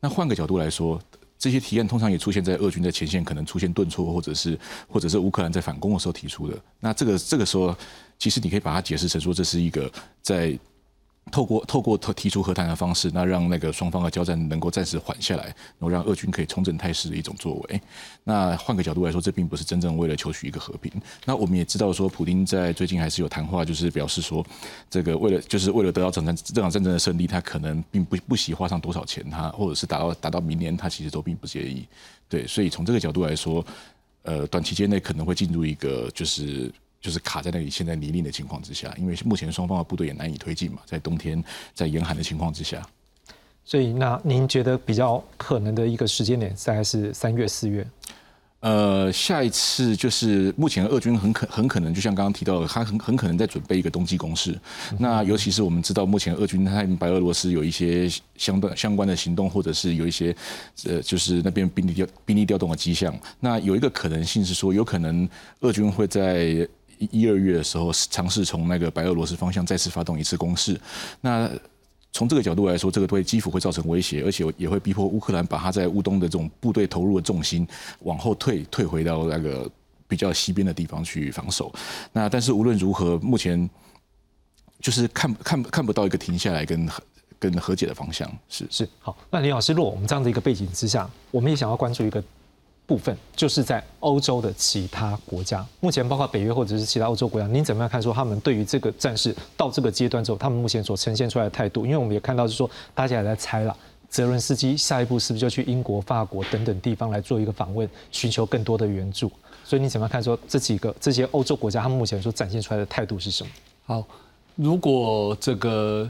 [0.00, 1.00] 那换个角度来说，
[1.38, 6.58] 这些提案通常也出现在俄军在前线可能出现顿挫，或者是或者是乌克兰在反攻的时候提出的。
[6.80, 7.76] 那这个这个时候，
[8.18, 10.58] 其实你可以把它解释成说，这是一个在。
[11.30, 17.80] 透过透过提出和谈的方式，那让那个双方的交战能够暂时缓下来，然后让俄军可以重整态势的一种作为。
[18.24, 20.92] 那换个角度来说，这并不是真正为了求取一个和平。
[21.24, 24.44] 那我们也知道说，普京在最近还是有谈话，就是表示说，
[24.90, 31.86] 这个为了就是为了得到这场这场战争的胜利，他可能并不不惜花上多少钱，他或者是达到达到明年，他其实都并不介意。
[32.28, 33.64] 对，所以从这个角度来说，
[34.22, 36.72] 呃，短期间内可能会进入一个就是。
[37.00, 41.42] 就是卡在那里，现在泥泞的情况之下，因为目前双方的部队也难以推进嘛，在冬天
[41.74, 42.86] 在严寒的情况之下，
[43.64, 47.86] 所以那您觉得比较可能的一个时间点，大概是三月、四月？
[48.60, 54.58] 呃，下一次就是目前俄军很可很可能，就像刚刚提到的，他很很可能在准备一个冬季攻势。
[54.98, 60.34] 那尤其是我们知道，目前俄军在白俄罗斯有一些相关相关的行动，或者是有一些
[60.86, 63.16] 呃，就是那边兵力调兵力调动的迹象。
[63.38, 65.28] 那有一个可能性是说，有可能
[65.60, 70.78] 俄军会在一、二月的时候，尝试从那个白俄罗斯方向再次发动一次攻势。
[71.20, 71.50] 那
[72.12, 77.66] 从这个角度来说，这个对基辅会造成威胁，而且也会逼迫乌克兰把他在乌东的这种部队投入的重心
[78.00, 79.70] 往后退，退回到那个
[80.06, 81.72] 比较西边的地方去防守。
[82.12, 83.68] 那但是无论如何，目前
[84.80, 86.88] 就是看看看不到一个停下来跟
[87.38, 88.28] 跟和解的方向。
[88.48, 89.16] 是是好。
[89.30, 92.24] 那林老师，如果我们这样的一个背景之下，我们也想要关注一个。
[92.88, 98.00] 部分就是在欧洲的其他国家，目前包括北约或者是其他欧洲国家，您怎么样看？
[98.00, 101.84] 说他们对于这个战事到这个阶段之后，他们目前所呈现出来的态度？
[101.84, 103.76] 因为我们也看到是说，大家也在猜了，
[104.08, 109.30] 泽伦斯基下一步是不是就去英国、法国等等地方来做一个访问，寻求更多的援助？
[109.66, 110.22] 所以你怎么样看？
[110.22, 113.50] 说这几个这些欧洲国家，他们目前所展现出来的态度是什么？
[113.84, 114.02] 好，
[114.54, 116.08] 如果这个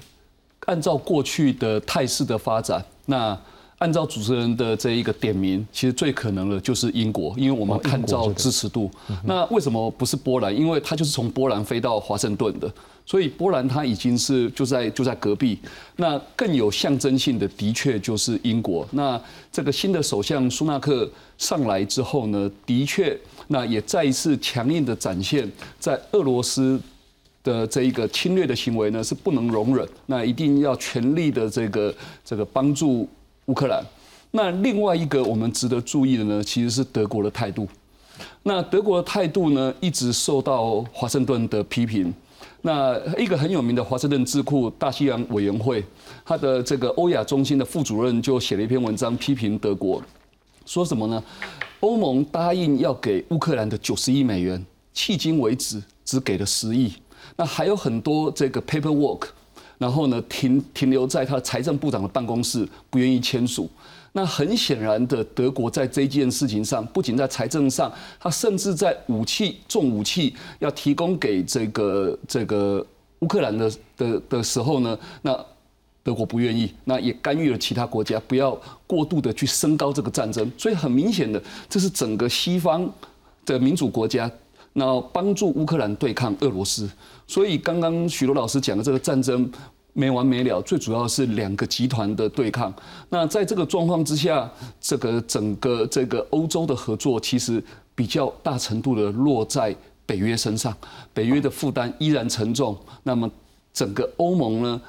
[0.67, 3.37] 按照过去的态势的发展，那。
[3.79, 8.91] 按照主持人的这一个点名，其实最可能的就是英国，因为我们看到支持度。
[9.25, 10.55] 那为什么不是波兰？
[10.55, 12.69] 因为它就是从波兰飞到华盛顿的，
[13.07, 15.57] 所以波兰它已经是就在就在隔壁。
[15.95, 18.85] 那更有象征性的，的确就是英国。
[18.91, 19.21] 那
[19.53, 26.81] 这个新的首相苏纳克上来之后呢，的确那也再一次强硬的展现，在俄罗斯
[27.45, 33.09] 的这一个侵略的行为呢是不能容忍，那一定要全力的这个这个帮助。
[33.49, 33.83] 乌克兰，
[34.31, 37.67] 那另外一个我们值得注意的呢，其实是德国的态度。
[38.43, 42.13] 那德国的态度呢，一直受到华盛顿的批评。
[42.61, 45.83] 那一个很有名的华盛顿智库大西洋委员会，
[46.27, 50.03] 他的这个欧亚中心的副主任就写了一篇文章批评德国，
[50.67, 51.23] 说什么呢？
[51.81, 54.63] 欧盟答应要给乌克兰的九十亿美元，
[54.95, 56.93] 迄今为止只给了十亿。
[57.35, 59.29] 那还有很多这个 paperwork，
[59.79, 63.71] 然后呢停停留在他财政部长的办公室，不愿意签署。
[64.13, 72.85] 那很显然的，德国在这件事情上，不仅在财政上，他甚至在武器重武器要提供给这个这个
[73.21, 75.39] 乌克兰的的的时候呢，那
[76.03, 80.51] 德国不愿意，那也干预了其他国家，不要过度的去升高这个战争。
[80.57, 82.91] 所以很明显的，这是整个西方
[83.45, 84.29] 的民主国家，
[84.73, 86.89] 那帮助乌克兰对抗俄罗斯。
[87.29, 89.49] 所以刚刚许多老师讲的这个战争。
[89.95, 92.73] 没完没了，最主要是两个集团的对抗。
[93.09, 94.49] 那在这个状况之下，
[94.81, 97.61] 这个整个这个欧洲的合作其实
[97.97, 99.75] 比较大程度的落在
[100.07, 100.73] 北约身上，
[101.13, 102.79] 北约的负担依然沉重。
[103.03, 103.29] 那么
[103.73, 104.81] 整个欧盟呢，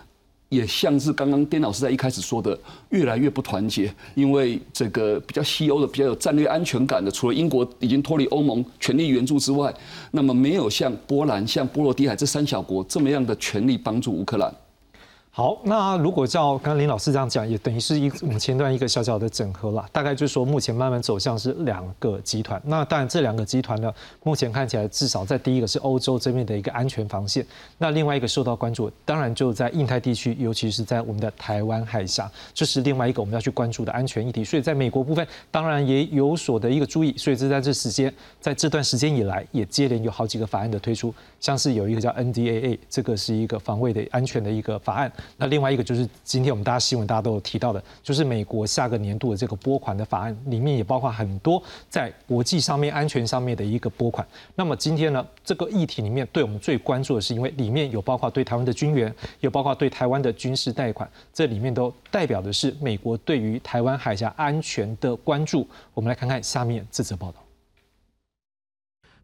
[0.49, 2.57] 也像是刚刚丁老师在一开始说的，
[2.89, 3.93] 越来越不团结。
[4.15, 9.73] 因为这个比较西欧的、比较有战略安全感的，除了英国已经脱离欧盟全力援助之外，
[10.11, 14.53] 那么没有像波兰、像波罗的海这三小国这么样的全力帮助乌克兰。
[15.39, 19.87] 好，那如果照刚刚林老师这样讲，也等于是一我们前段一个小小的整合了。
[19.89, 22.61] 大概就是说，目前慢慢走向是两个集团。
[22.65, 23.89] 那当然，这两个集团呢，
[24.21, 27.45] 目前看起来至少在第一个是欧洲这边的一个安全防线。
[27.77, 34.43] 那另外一个受到关注，当然就在印太地区，尤其是在我们的台湾海峡，这是另外一个我们要去关注的安全议题。
[34.43, 37.15] 所以，在美国部分，当然也有所的一个注意。
[37.17, 45.09] 所以，这在这时间，在这段时间以来，也接连有好几个法案的推出，像是有一个叫 NDAA，这个是一个防卫的安全的一个法案。
[45.37, 54.27] 那另外一个就是今天我们大家新闻大家都有提到的，就是美国下个年度的这个拨款的法案里面也包括很多在国际上面安全上面的一个拨款。
[54.55, 65.67] 那么今天呢，这个议题里面对我们最关注的是，因为里面有包括对台湾的军援，有包括对台湾的军事贷款，这里面都代表的是美国对于台湾海峡安全的关注。
[65.93, 67.48] 我们来看看下面这则报道。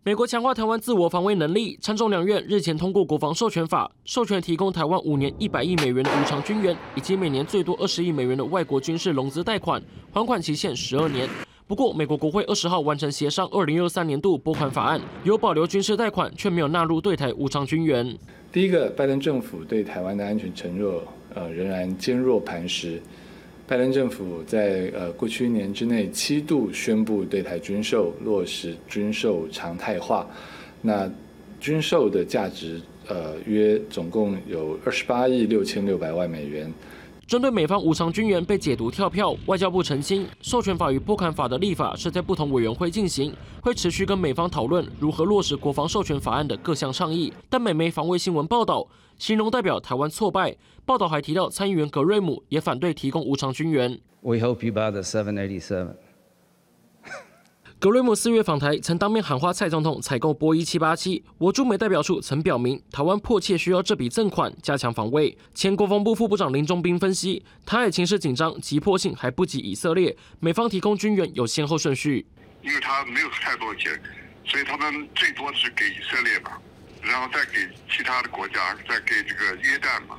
[0.08, 9.82] 美国强化台湾自我防卫能力，参众两院日前通过国防授权法，授权提供台湾五年一百亿美元的无偿军援，以及每年最多二十亿美元的外国军事融资贷款，
[10.14, 11.28] 还款期限十二年。
[11.66, 18.16] 不过，美国国会二十号完成协商二零二三年度拨款法案，有保留军事贷款，却没有纳入对台无偿军援。
[18.52, 21.02] 第一个，拜登政府对台湾的安全承诺，
[21.34, 23.02] 呃，仍然坚若磐石。
[23.68, 30.28] 拜登政府在呃过去一年之内七度宣布对台军售，落实军售常态化。
[30.84, 31.10] 那
[31.60, 36.72] 军售的价值呃约总共有二十八亿六千六百万美元。
[37.26, 47.34] 针对美方无偿军援被解读跳票，外交部澄清，授权法与拨款法的立法是在不同委员会进行，会持续跟美方讨论如何落实国防授权法案的各项倡议。
[47.50, 48.88] 但美媒防卫新闻报道。
[49.18, 50.56] 形容代表台湾挫败。
[50.86, 54.00] 报道还提到，参议员格瑞姆也反对提供无偿军援。
[54.22, 55.96] We hope you buy the 787.
[57.80, 61.24] 格 瑞姆四月访台，曾当面喊话蔡总统采购波音七八七。
[61.38, 65.38] 我驻美代表处曾表明，台湾迫切需要这笔赠款加强防卫。
[65.54, 72.26] 前国防部副部长林中斌分析，台海情势紧张，急迫性还不及以色列，美方提供军援有先后顺序。
[72.64, 73.92] 因为他没有太多钱，
[74.44, 76.60] 所以他们最多是给以色列吧。
[77.06, 80.18] 然后再给其他的国家，再给这个约旦嘛。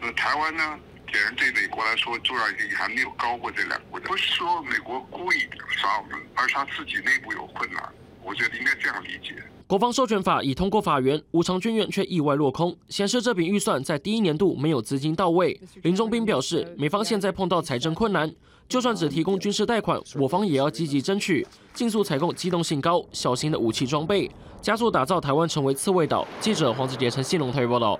[0.00, 0.78] 那台湾呢？
[1.10, 4.06] 显然对美国来说重要性还没有高过这两个国家。
[4.06, 5.38] 不是说美国故意
[5.70, 7.82] 杀我们，而是他自己内部有困难。
[8.22, 9.34] 我觉得应该这样理解。
[9.66, 15.58] 国防授权法已通过法院，无偿军援却意外落空，显示这笔预算在第一年度没有资金到位。
[15.82, 18.30] 林中斌表示，美方现在碰到财政困难，
[18.68, 24.30] 就算只提供军事贷款，我方也要积极争取，尽速采购机动性高、小型的武器装备。
[24.60, 26.26] 加速打造台湾成为刺猬岛。
[26.40, 27.98] 记者黄子杰、陈信龙台报道。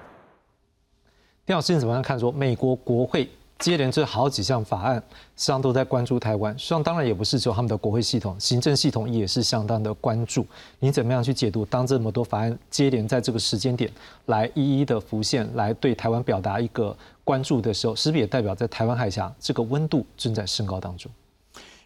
[1.46, 2.18] 丁老师，你怎么样看？
[2.18, 5.02] 说美国国会接连这好几项法案，实
[5.36, 6.52] 际上都在关注台湾。
[6.58, 10.44] 实际上，当然也不是只有他们的国会系统，行政系统也是相当的关注。
[10.80, 11.64] 你怎么样去解读？
[11.64, 13.90] 当这么多法案接连在这个时间点
[14.26, 16.94] 来一一的浮现，来对台湾表达一个
[17.24, 21.10] 关注的时候，是不是也代表在台湾海峡这个温度正在升高当中？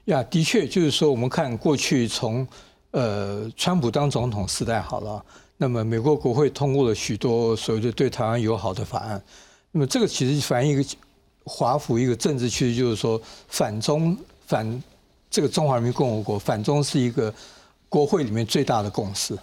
[0.07, 2.47] 呀，的确，就是说，我们看过去从。
[2.93, 5.25] 呃，川普当总统时代好了，
[5.57, 9.23] 那么美国国会通过了许多所谓的对台湾友好的法案，
[9.71, 10.89] 那么这个其实反映一个
[11.45, 14.15] 华府一个政治趋势，就是说反中
[14.47, 14.83] 反
[15.31, 17.33] 这个中华人民共和国反中是一个
[17.89, 19.35] 国会里面最大的共识，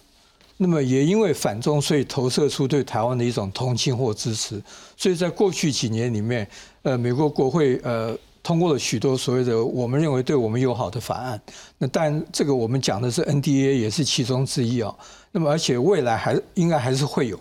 [0.58, 4.62] 那么也因为反中，所以投射出对台湾的一种同情或支持，
[4.96, 6.48] 所以在过去几年里面，
[6.84, 8.16] 呃，美国国会呃。
[8.42, 11.40] 通过了许多所谓的我们认为对我们友好的法案，
[11.78, 14.96] 那但这个我们讲的是 NDA 也是其中之一啊。
[15.32, 17.40] 那么而且未来还应该还是会有，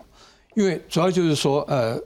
[0.55, 1.99] 因为主要就是说呃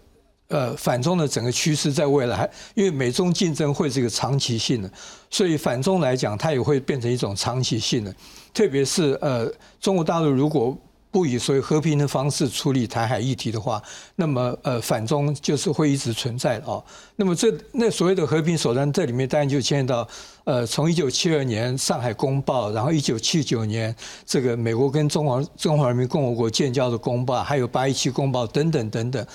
[0.49, 4.91] 呃反中的整个趋势在未来，因为美中竞争会是一个长期性的，
[5.31, 8.15] 所以反中来讲，它也会变成一种长期性的。
[8.55, 10.77] 特别是呃，中国大陆如果
[11.13, 13.81] 不以所谓和平的方式处理台海议题的话，
[14.17, 16.83] 那么呃反中就是会一直存在哦。
[17.17, 20.09] 那么这那所谓的和平手段，这里面当然就牵涉到
[20.45, 23.95] 呃，从一九七二年上海公报，然后一九七九年
[24.25, 29.27] 这个美国跟中华中华人民共和国建交的公报，还有八一七公报等等等等。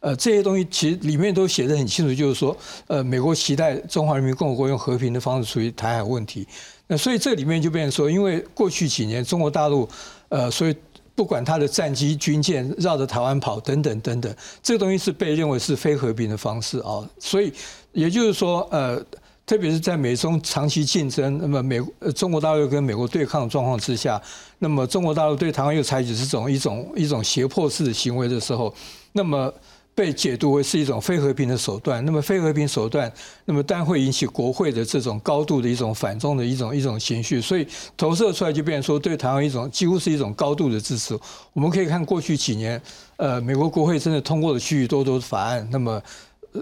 [0.00, 2.56] 呃，这些东西其实里面都写得很清楚，就是说，
[2.86, 6.46] 呃，美国期待中华人民共和国用和平的方式处理台海问题。
[6.86, 9.86] 那所以这里面就变成说，因为过去几年中国大陆，
[10.30, 10.74] 呃，所以。
[11.16, 17.02] 不管他的战机、军舰绕着台湾跑等等等等，这个东西是被认为是非和平的方式啊。
[17.18, 17.52] 所以
[17.90, 19.04] 也就是说，呃，
[19.44, 24.22] 特别是在美中长期竞争，那么美呃中国大陆跟美国对抗状况之下，
[24.60, 28.72] 那么中国大陆对台湾又采取这种一种一种胁迫式的行为的时候，
[29.12, 29.52] 那么。
[29.96, 33.10] 被解读为是一种非和平的手段，那么非和平手段，
[33.46, 37.66] 那么当然会引起国会的这种高度的一种反中的一种一种情绪，所以
[37.96, 41.18] 投射出来就变成说对台湾一种几乎是一种高度的支持。
[41.54, 42.78] 我们可以看过去几年，
[43.16, 46.02] 呃，美国国会真的通过了许许多多的法案，那么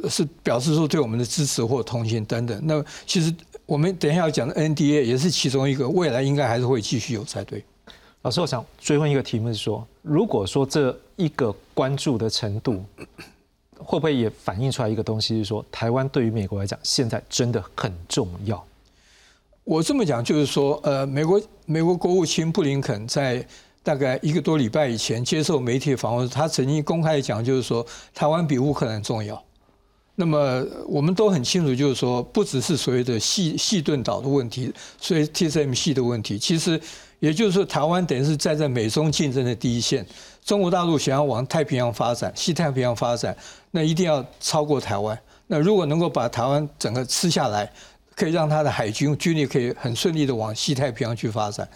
[0.08, 2.56] 是表示说对我们的支持或同情等等。
[2.62, 3.34] 那其实
[3.66, 7.64] 我们等一下要讲的 NDA 也是其中一个，未来应该还是会继续有才对。
[8.22, 12.84] 老师，我想追问一个题目是说，如果说这一个关注的程度，
[13.78, 18.64] 会不会也反映出来一个东西，是说台湾对于美国来讲，现在真的很重要？
[19.62, 23.46] 我这么讲就是说，呃，美国美国国务卿布林肯在
[23.82, 29.42] 大概一个多礼拜以前接受媒体访问，他曾经公开讲，就是说台湾比乌克兰重要。
[30.16, 36.80] 那么我们都很清楚，就是说，不只是所谓的细细盾岛的问题，所以 TSMC 的问题，其实。
[37.20, 40.04] 也就是说，台湾等于是站在美中竞争的第一线。
[40.44, 43.34] 中国大陆想要往太平洋发展、西太平洋发展，
[43.70, 45.18] 那一定要超过台湾。
[45.46, 47.70] 那如果能够把台湾整个吃下来，
[48.14, 51.66] 可以让他的海军军力可以很顺利的往西太平洋去发展。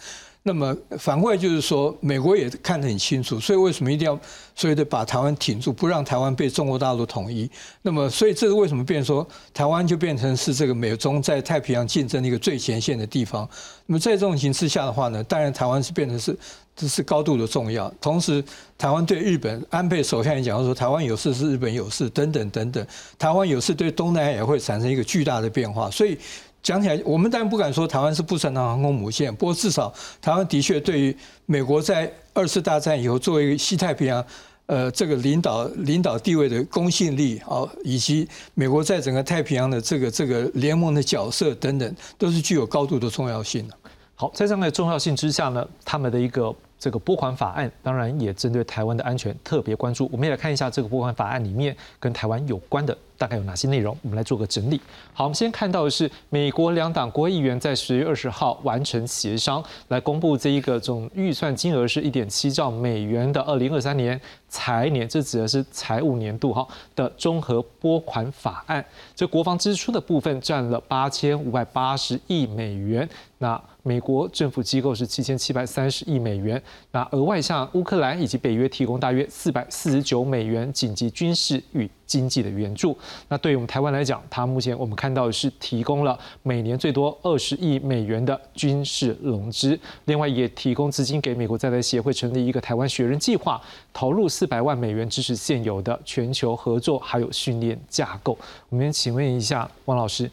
[0.49, 4.19] 那么反过来就是说，美国也看得很清楚，所以为什么一定要
[4.55, 7.47] 所以的把台湾挺住，不让台湾被中国大陆统一？
[7.83, 13.47] 那么，所以这是为什么变说台湾就变成是这个美中在太平洋竞争的一个最前线的地方？
[13.85, 16.35] 那么在这种形势下的话呢，当然台湾是变成是
[16.75, 17.87] 这是高度的重要。
[18.01, 18.43] 同时，
[18.75, 22.87] 台湾对日本安倍首相也讲说，台湾有事是日本有事等等等等，
[23.19, 26.17] 台湾有事对东南亚也会产生一个巨大的变化，所以。
[26.61, 34.23] 讲起来，我们当然不敢说台湾是不擅长航空母舰，不过至少台湾的确对于美国在二次大战以后作为西太平洋
[34.65, 43.73] 呃这个领导领导地位的公信力啊，以及美国在整个太平洋的这个这个联盟的角色等等，都是具有高度的重要性的。
[44.15, 46.55] 好，在这样的重要性之下呢，他们的一个。
[46.81, 50.09] 这个拨款法案当然也针对台湾的安全特别关注。
[50.13, 54.79] 我们也来看一下这个拨款法案里面跟台湾有关的大概有哪些内容，我们来做个整理。
[55.13, 64.19] 好，我们先看到的是美国两党国会议员在十月二十号完成协商，来公布这一个总预算金额是一点七兆美元的二零二三年
[64.49, 68.83] 财年，这指的是财务年度哈的综合拨款法案。
[69.15, 73.07] 这国防支出的部分占了八千五百八十亿美元。
[73.41, 82.97] 那美国政府机构是七千七百三十亿美元，那额外向乌克兰以及北约提供大约四百四十九美元紧急军事与经济的援助。
[83.29, 93.61] 那对于我们台湾来讲，它目前我们看到的是提供了每年最多二十亿美元的军事融资，另外也提供资金给美国在台协会成立一个台湾学人计划，
[93.93, 98.37] 投入四百万美元支持现有的全球合作还有训练架构。
[98.69, 100.31] 我们请问一下汪老师。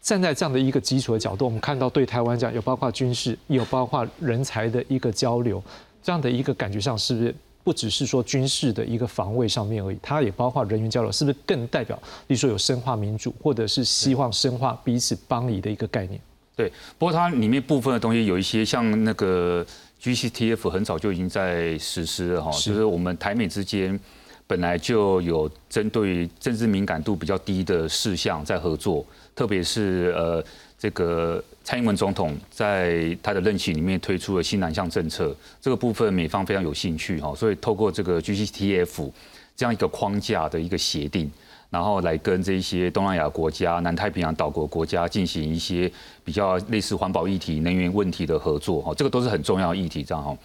[0.00, 5.62] 站在这样的一个基础的角度，我们看到对台湾讲有包括军事，有包括人才的一个交流，
[6.02, 9.98] 这样的一个感觉上，是不是不只是说军事的一个防卫上面而已？
[10.00, 11.94] 它也包括人员交流，是不是更代表，
[12.28, 16.18] 例如说有深化民主，或者是希望深化彼此帮理的一个概念？
[16.56, 19.66] 对，不过它里面部分的东西有一些像那个
[20.04, 23.98] GCTF 很早就已经在实施了哈，就是我们台美之间。
[24.46, 30.44] 本来就有针对政治敏感度比较低的事项在合作，特别是呃，
[30.78, 39.10] 这个蔡英文总统在他的任期里面推出了新南向政策，这个部分美方非常有兴趣哈，所以透过这个 GCTF
[39.56, 41.32] 这样一个框架的一个协定，
[41.74, 45.90] 然后来跟这些东南亚国家、南太平洋岛国国家进行一些
[46.22, 50.38] 比较类似环保议题、能源问题的合作哈，这个都是很重要的议题，这样哈。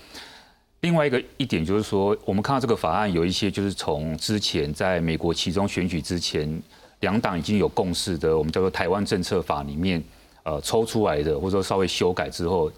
[0.81, 6.59] 另外一个一点就是说，我们看到这个法案有一些就是从之前在美国其中选举之前，
[7.01, 10.03] 两党已经有共识的，我们叫做台湾政策法里面，
[10.41, 12.71] 呃，抽出来的或者说稍微修改之后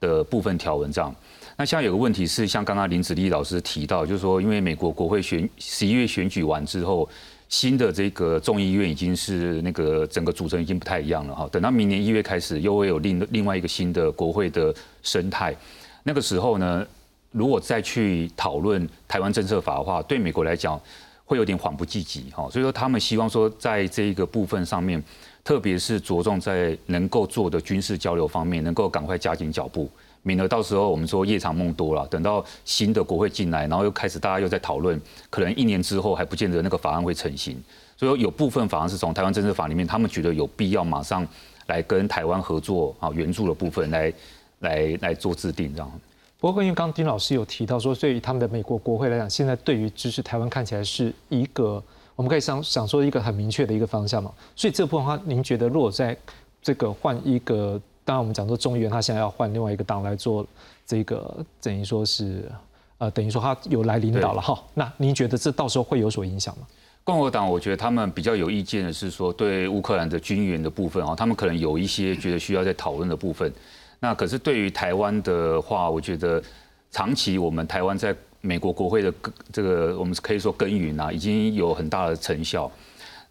[0.00, 1.14] 的部分条文这样。
[1.56, 7.08] 那现在有个问题是，像刚刚林子立老师提到，就是说，因为美国国会选十一月选举完之后，
[7.52, 11.46] 新的这个众议院已经是那个整个组成已经不太一样了哈。
[11.52, 15.54] 等到明年一月开始，又会有另另外一个新的国会的生态。
[16.02, 16.84] 那个时候呢，
[17.30, 20.80] 如果再去讨论台湾政策法的话，对美国来讲
[21.26, 22.48] 会有点缓不济急哈。
[22.50, 25.00] 所以说，他们希望说，在这一个部分上面，
[25.44, 29.90] 特别是着重在能够做的军事交流方面，能够赶快加紧脚步。
[30.22, 37.60] 免得到时候我们说夜长梦多了，等到新的国会进来，然后又开始大家又在讨论，可能一年之后还不见得那个法案会成型。
[37.96, 41.26] 所以有部分法案是从台湾政治法里面，他们觉得有必要马上
[41.66, 44.12] 来跟台湾合作啊，援助的部分来
[44.60, 45.92] 来来做制定这样。
[46.38, 51.82] 不过，因为刚丁老师有提到说，对于他们的美国国会来讲，现在对于支持台湾看起来是一个，
[52.16, 54.32] 我们可以想想说一个很明确的一个方向嘛。
[54.54, 56.16] 所以这部分话，您觉得如果在
[56.62, 57.80] 这个换一个？
[58.04, 60.46] 当然，我们讲说众议员他现在要换另外一个党来做
[60.84, 62.50] 这个，等于说是，
[62.98, 64.60] 呃，等于说他有来领导了哈。
[64.74, 66.66] 那您觉得这到时候会有所影响吗？
[67.04, 73.52] 共和党我觉得他们比较有意见的是说，对乌克兰的军援的部分啊，他们可能有一些觉得需要在讨论的部分。
[73.98, 76.42] 那可是对于台湾的话，我觉得
[76.90, 79.12] 长期我们台湾在美国国会的
[79.52, 82.70] 这个，我们可以说耕耘啊，已经有很大的成效。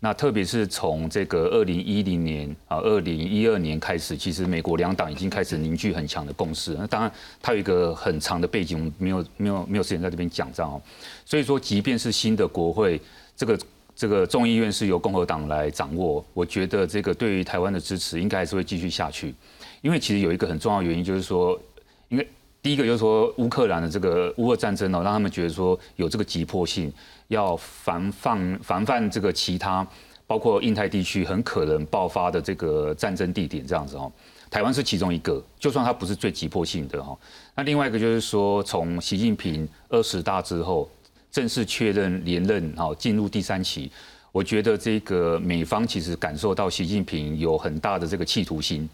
[0.04, 6.74] 那特别是从这个二零一零年啊，二零一二年开始，其实美国两党已经开始凝聚很强的共识。
[6.74, 10.82] 那当然，它有一个很长的背景，我们没有没有没有时间在这边讲这样哦。
[11.24, 13.00] 所以说，即便是新的国会，
[13.38, 13.60] 这个
[13.96, 19.36] 这个众议院是由共和党来掌握，我觉得这个对于台湾的支持应该还是会继续下去。
[19.84, 21.62] 因为其实有一个很重要原因，就是说，
[22.10, 22.28] 因为
[22.64, 26.92] 第一个就是说乌克兰的这个乌俄战争哦，让他们觉得说有这个急迫性。
[27.32, 29.88] 要防范防范这个其他，
[30.28, 34.12] 包括印太地区很可能爆发的这个战争地点这样子哦，
[34.50, 37.18] 台湾是其中一个，就算它不是最急迫性的哈。
[37.56, 40.90] 那另外一个就是说，从习近平二十大之后
[41.32, 43.90] 正式确认连任哈，进入第三期，
[44.34, 48.90] 我觉得这个美方其实感受到习近平有很大的这个企图心，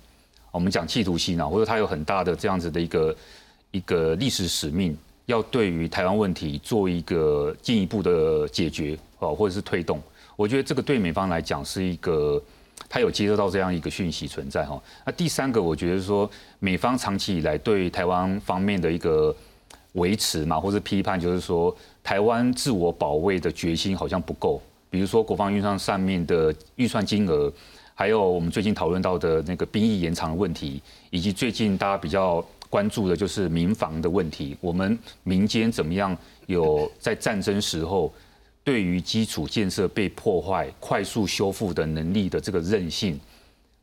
[0.52, 3.16] 我们讲企图心啊，或者他有很大的这样子的一个
[3.72, 4.96] 一个历史使命。
[5.28, 10.02] 要对于台湾问题做一个进一步的解决哦，或者是推动，
[10.38, 12.42] 我觉得这个对美方来讲是一个，
[12.88, 14.82] 他有接收到这样一个讯息存在哈。
[15.06, 19.36] 那第三个，我觉得说美方长期以来对台湾方面的一个
[19.94, 24.62] 维持嘛，或者批判，就是说台湾自我保卫的决心好像不够。
[24.90, 27.52] 比如说国防预算上面的预算金额，
[27.94, 32.42] 还有我们最近讨论到的那个兵役延长的问题，以及最近大家比较。
[32.70, 36.16] 关注的就是民防的问题，我们民间怎么样
[36.46, 38.14] 有在战争时候
[38.64, 43.20] 对于基础建设被破坏、快速修复的能力的这个韧性，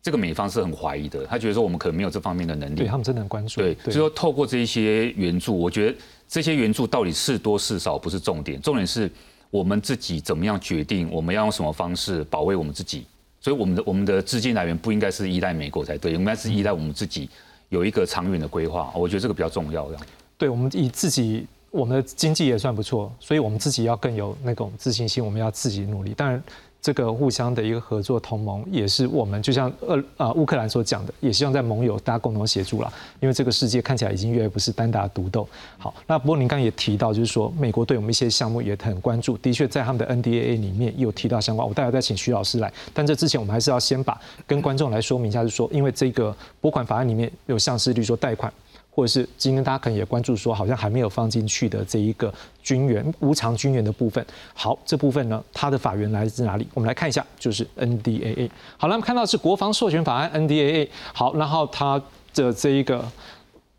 [0.02, 1.24] 这个美方是很怀疑的。
[1.26, 2.76] 他觉得说我们可能没有这方面的能力。
[2.76, 3.60] 对他们真的很关注。
[3.60, 5.96] 对，所以说透过这一些援助，我觉得
[6.28, 9.10] 这些援助到底是多是少不是重点，重点是
[9.50, 13.06] 我们自己怎么样决定我们要用什么方式保卫我们自己。
[13.40, 17.28] 所以我们的我们的资金来源不应该是依赖美国才对，应该是依赖我们自己。
[17.68, 19.86] 有一个长远的规划，我觉得这个比较重要。
[19.86, 20.02] 这样，
[20.38, 26.14] 对我们以自己，我们的经济也算不错，所以我们自己要更有那种自信心，我们要自己努力。
[26.14, 26.42] 当然，
[26.84, 32.92] 这个互相的一个合作同盟，也是我们就像呃啊乌克兰所讲的，也希望在盟友大家共同协助了。
[33.20, 35.48] 因为这个世界看起来已经越来越不是单打独斗。
[35.78, 41.66] 好，那不过您刚刚也提到，就是说美国对我们一些项目也很关注，的确在他们的 NDAA 里面有提到相关。
[41.66, 48.52] 我待会再请徐老师来，但这之前我们还是要先把跟观众来说明一下，就是说因为这个拨款法案里面有像是，例如说贷款。
[48.94, 52.32] 或者是今天大家可能也关注说，好像还没有放进去的这一个
[52.62, 54.24] 军援无偿军援的部分。
[54.54, 56.66] 好，这部分呢，它的法源来自哪里？
[56.74, 58.48] 我们来看一下，就是 NDAA。
[58.76, 60.88] 好了，我们看到是国防授权法案 NDAA。
[61.12, 62.00] 好，然后它
[62.34, 63.04] 的这一个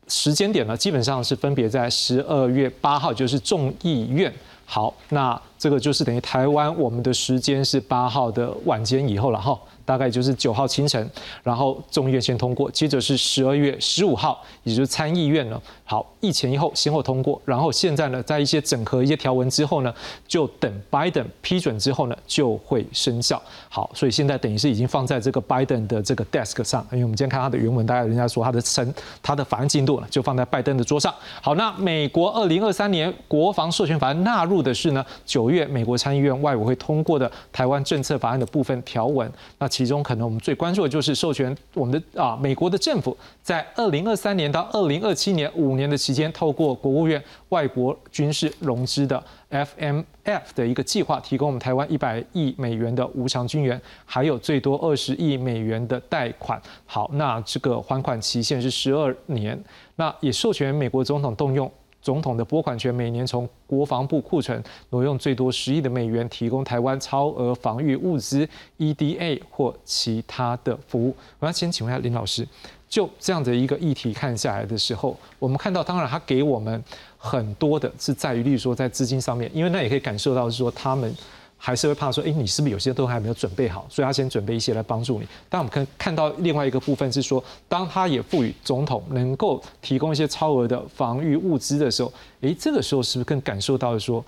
[0.09, 4.33] 时间点呢，基本上是分别在十二月八号，就是众议院。
[4.65, 9.57] 好，那这个就是等于台湾我们的时间是八号的晚间以后了哈。
[9.85, 11.09] 大概就是九号清晨，
[11.43, 15.61] 然后众议院先通过，接着是十二月十五号，也就是参议院呢。
[15.87, 19.93] 好，一前一后先后通过，然后现在呢，在一些整合一些条文之后呢，
[20.27, 23.39] 就等拜登批准之后呢，就会生效。
[23.69, 31.13] 好，所以现在等于是已经放在这个拜登的这个 desk 上，因为我们今天看他的原文，大概人家说他的成他的法案进度呢，就放在拜登的桌上。
[31.39, 39.31] 好，那美国二零二三年国防授权法案纳入的是呢，九月美国参议院外委会通过的台湾政策法案的部分条文。
[39.59, 45.74] 那其中可能我们最关注的就是授权我们的啊美国的政府在二零二三年到二零二七年五。
[45.75, 56.61] 年的期间，透过国务院外国军事融资的 FMF 的一个计划，提供我们台湾一百亿美元的无偿军援，还有最多二十亿美元的贷款。
[56.85, 59.61] 好，那这个还款期限是十二年。
[59.95, 61.71] 那也授权美国总统动用
[62.01, 68.47] 总统的拨款权，每年从国防部库存挪用最多十亿的美元，提供台湾超额防御物资、
[68.77, 71.15] EDA 或其他的服务。
[71.39, 72.47] 我要先请问一下林老师，
[72.87, 76.83] 就这样的一个议题看下来的时候，我们看到，当然他给我们
[77.17, 81.13] 很多的是在于，例如说在资金上面，因为那也可以感受到是说他们。
[81.57, 83.87] 还是会怕说，哎，你是不是有些都还没有准备好？
[83.89, 85.27] 所以他先准备一些来帮助你。
[85.49, 94.23] 但我们看看到另外一个部分是说，当他也赋予总统能够提供一些超额的防御物资的时候，哎，这个时候是不是更感受到说，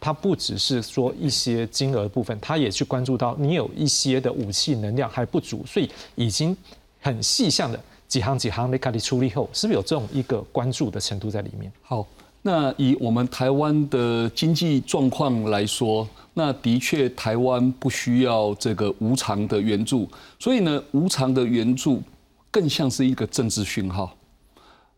[0.00, 6.56] 他不只是说一些金额部分，他也去关注到你有一些的武器能量还不足，所以已经
[7.00, 7.78] 很细项的
[8.12, 11.72] 几行几行没开始处理后，是不是有这种一个关注的程度在里面？
[11.80, 12.06] 好，
[12.42, 16.06] 那以我们台湾的经济状况来说。
[16.34, 20.06] 那的确，台湾不需要这个无偿的援助，
[20.38, 22.02] 所以呢，无偿的援助
[22.50, 24.14] 更像是一个政治讯号，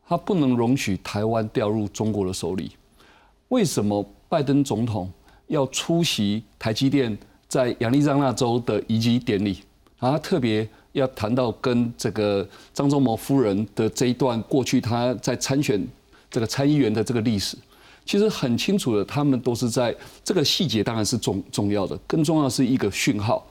[0.08, 2.72] 它不能容许台湾掉入中国的手里。
[3.48, 5.08] 为什么拜登总统
[5.46, 9.60] 要出席台积电在亚利桑那州的移机典礼？
[9.98, 15.86] 他特别要谈到跟这个张忠谋夫人的这一段过去他在参选
[16.30, 17.56] 这个参议员的这个历史。
[18.04, 23.44] 其实很清楚的，他们都是在这个细节当然是重重要的，更重要是一个讯号，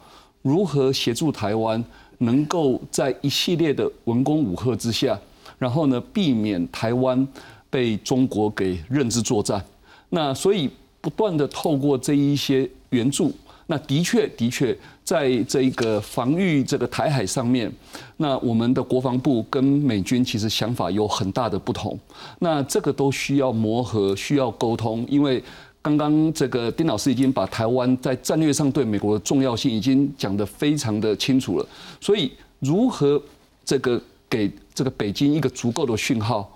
[0.44, 1.84] 如何协助台湾
[2.20, 5.20] 能够在一系列的文攻武赫之下，
[5.58, 7.28] 然后呢避免台湾
[7.70, 9.64] 被中国给认知作战。
[10.10, 10.70] 那所以
[11.02, 13.34] 不断的透过这一些援助。
[13.68, 17.72] 那的确，的确，在这个防御这个台海上面，
[18.18, 21.98] 那我们的国防部跟美军其实想法有很大的不同。
[22.40, 25.06] 那这个都需要磨合，需要沟通。
[25.10, 25.42] 因为
[25.82, 31.66] 刚刚这个丁老师已经把台湾在战略上对美国的重要性已经讲得非常的清楚了。
[32.02, 33.22] 所以，如何
[33.64, 36.50] 这个给这个北京一个足够的讯号，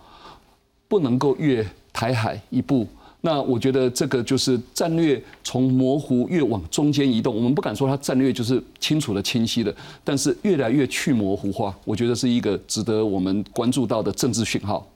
[0.88, 2.88] 不能够越台海一步。
[3.28, 14.88] 那我觉得这个就是战略从模糊越往中间移动，我们不敢说它战略就是清楚的、清晰的，但是越来越去模糊化，我觉得是一个值得我们关注到的政治讯号。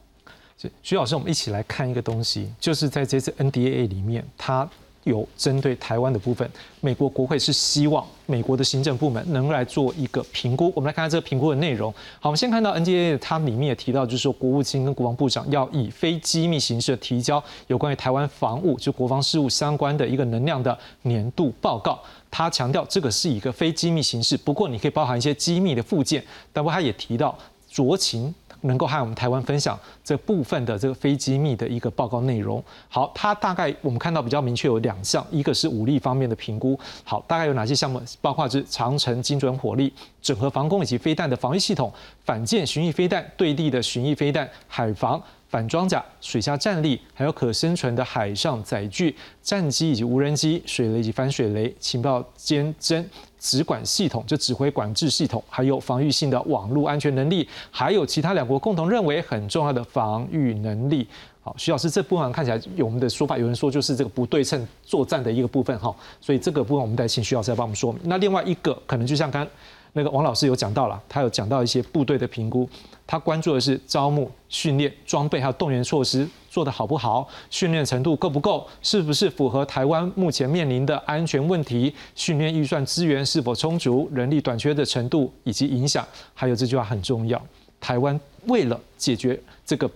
[0.82, 4.70] 徐老师，我们一起来看一个东西，就是在这次 NDA 里面，它。
[5.04, 6.50] 有针对台湾的部分，
[6.80, 10.72] 美国国会是希望美国的行政部门能来做一个评估。
[10.76, 11.92] 我们来看看这个评估的内容。
[12.20, 22.00] 好，我们先看到 NDA，它里面也提到，就是说国务卿跟国防部长要以非机密形式提交有关于台湾防务就国防事务相关的一个能量的年度报告。
[22.30, 26.24] 他强调这个是一个非机密形式，不过你可以包含一些机密的附件。
[26.54, 27.38] 但不过他也提到
[27.74, 28.34] 酌情。
[28.62, 32.64] 能够和我们台湾分享这部分的这个非机密的一个报告内容。
[32.90, 36.80] 好，它大概我们看到比较明确有两项，一个是武力方面的评估。
[37.04, 38.02] 好，大概有哪些项目？
[38.22, 39.92] 包括是长城精准火力、
[40.22, 41.92] 整合防空以及飞弹的防御系统、
[42.24, 45.22] 反舰巡弋飞弹、对地的巡弋飞弹、海防。
[45.52, 53.04] 反装甲、水下战力，还有可生存的海上载具、战机以及无人机、水雷以及反水雷、情报监侦、
[53.42, 61.08] 指管系统，就指挥管制系统，还有防御性的网络安全能力，还有其他两国共同认为很重要的防御能力。
[61.42, 68.00] 好，徐老师，这部分看起来有我们的说法，有人说就是这个不对称作战的一个部分哈，所以这个部分我们再请徐老师来帮我们说明。
[68.06, 69.46] 那另外一个可能就像刚
[69.94, 72.68] 那个王老师有讲到了，他有讲到一些部队的评估。
[73.06, 81.94] 他关注的是招募、训练、装备还有动员措施做得好不好，训练程度够不够，是不是符合台湾目前面临的安全问题？
[82.16, 84.10] 训练预算资源是否充足？
[84.14, 87.42] 人力短缺的程度以及影响，还有这句话很重要：
[87.82, 89.90] 台湾为了解决这个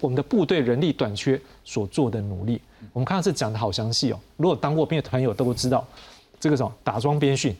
[0.00, 2.58] 我们的部队人力短缺所做的努力。
[2.94, 4.18] 我们看到这讲的好详细哦。
[4.38, 5.86] 如果当过兵的朋友都知道，
[6.40, 7.54] 这个什么打桩编训，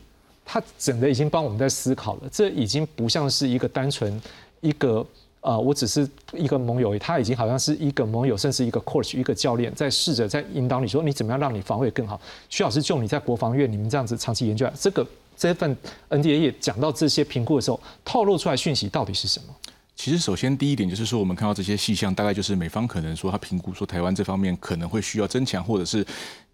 [0.44, 2.22] 他整个已经帮我们在思考了。
[2.30, 4.20] 这已经不像是一个单纯。
[4.60, 5.06] 一个
[5.42, 12.18] 呃，我只是一个盟友，他已经好像是一个盟友，甚至一个 coach，一个教练，在试着在引导你说，你怎么样让你防卫更好。
[12.48, 15.76] 徐老师，就你在国防院，你们这样子长期研究，这个这份
[16.08, 19.54] NDA 讲到这些评估的时候，透露出来讯息到底是什么？
[19.94, 26.02] 其实，首先第一点就是说，我们看到这些细项，大概就是美方可能说他评估说台湾这方面可能会需要增强，或者是。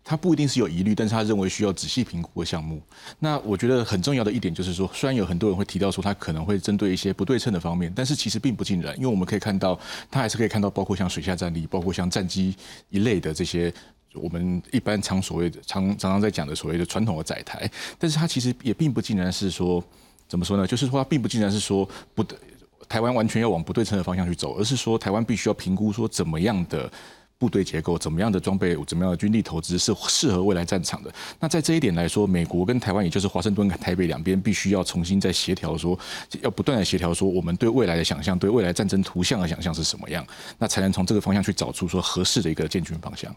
[0.02, 2.82] 他不一定是有疑虑，但是他认为需要仔细评估的项目。
[3.18, 9.78] 那我觉得很重要的一点就是说，虽然有很多人会提到说他可能会针对一些不对称的方面，但是其实并不尽然，因为我们可以看到，
[10.10, 12.56] 他还是可以看到包括像水下战力，包括像战机
[12.88, 13.72] 一类的这些
[14.14, 17.70] 我们一般常所谓的常常常在讲的所谓的传统的载台。
[17.98, 19.84] 但是它其实也并不尽然是说
[20.26, 20.66] 怎么说呢？
[20.66, 22.24] 就是说它并不尽然是说不
[22.88, 26.90] 台湾完全要往不对称的方向去走，而是说台湾必须要评估说怎么样的。
[27.40, 31.10] 部队结构，怎么样的装备，怎么样的军力投资是适合未来战场的。
[31.38, 35.98] 那在这一点来说，美国跟台湾，也就是华盛顿跟台北两边，必须要重新再协调，说
[36.42, 40.22] 要不断的协调，说我们对未来的想象，对未来战争图像的想象是什么样，
[40.58, 43.34] 那才能从这个方向去找出说合适的一个建军方向。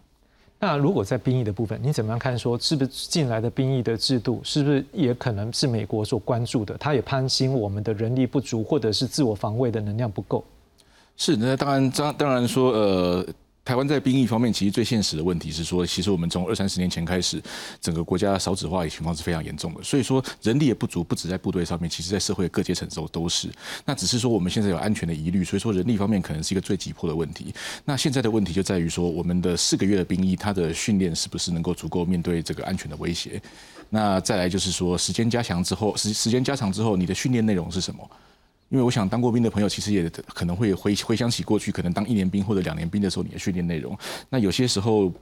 [0.59, 2.37] 那如果在兵役的部分，你怎么样看？
[2.37, 6.77] 说是不是进来的兵役的制度，是不是也可能是美国所关注的？
[6.77, 10.43] 他也担心我们的人力不足，或者是自我防卫的能量不够。
[11.15, 13.25] 是，那当然，当当然说，呃。
[13.66, 17.41] 台湾在兵役方面，其实最现实的问题是说，其实我们从二三十年前开始，
[17.80, 23.49] 整个国家少子化的情况是非常严重的，所以说人力也不足，不止在部队上面，其实在社会各阶层都都是。
[23.86, 27.53] 那只是说我们现在有安全的疑虑，所以说人力方面可能是一个最急迫的问题。
[27.86, 33.41] 那现在的问题就在于说，我们的四个月的兵役，它的训练是不是能够足够面对这个安全的威胁？
[33.89, 38.09] 那再来就是说，时间加强之后，时时间加长之后，你的训练内容是什么？
[38.74, 43.95] 因为我想当过兵的朋友，其实也可能会回回想起过去，可能当一年兵或者两年兵的时候，你的训练内容，
[44.32, 45.13] 那有些时候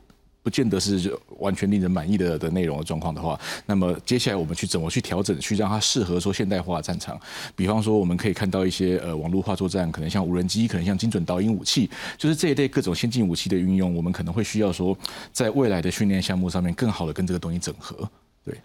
[0.42, 7.20] 不见得是完全令人满意的的内容的状况的话，那么接下来我们去怎么去调整，去让它适合说现代化战场？
[7.54, 14.98] 比方说，我们可以看到一些呃网络化作战，可能像无人机，可能像精准导引武器，就是这一类各种先进武器的运用，我们可能会需要说，
[15.34, 18.10] 在未来的训练项目上面，更好的跟这个东西整合。
[18.46, 18.56] 对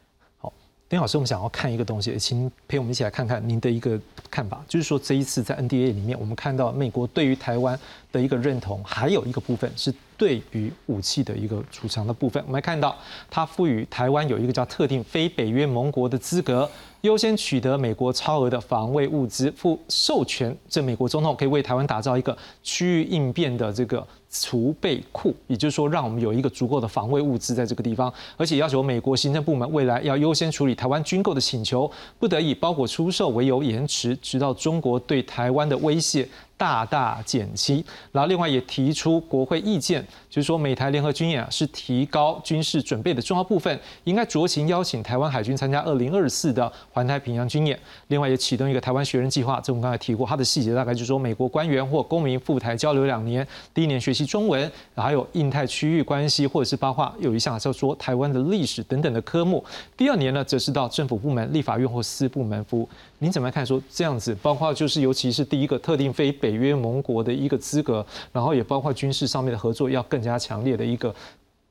[0.89, 7.77] 丁老师，我们想要看一个东西，请陪我们一起来看看您的一个看法，就是说这一次在 NDA 里面，我们看到美国对于台湾
[8.13, 12.41] 的一个认同，还有一个部分是对于武器的一个储藏的部分。
[12.47, 12.97] 我们看到
[13.29, 16.71] 它赋予台湾有一个叫特定非北约盟国的资格，
[17.01, 24.07] 优先取得美国超额的防卫物资，赋授权这美国总统可以为台湾打造一个区域应变的这个。
[24.41, 36.29] 储备库，也就是说，让我们有一个足够的防卫物资在这个地方，而且要求美国行政部门未来要优先处理台湾军购的请求，不得以包裹出售为由延迟，直到中国对台湾的威胁。
[36.59, 47.79] 大大减轻，然后另外也提出国会意见，就是说美台联合军演啊是提高军事准备的重要部分，应该酌情邀请台湾海军参加二零二四的环太平洋军演。
[48.09, 59.65] 另外也启动一个台湾学人计划，这我们刚才提过，它的细节大概就是说美国官员或公民赴台交流两年，第一年学习中文，还有印太区域关系，或者是包括有一项叫做台湾的历史等等的科目。
[59.97, 62.89] 第二年呢，则是到政府部门、立法院或司部门服务。
[63.19, 63.65] 您怎么看？
[63.65, 71.15] 说这样子，包括就是尤其是第一个特定非北约盟国的一个资格，然后也包括军事上面的合作要更加强烈的一个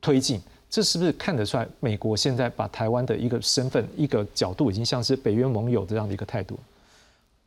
[0.01, 6.59] 推进，这是不是看得出来美国现在把台湾的一个身份、一个角度，已经像是北约盟友这样的一个态度？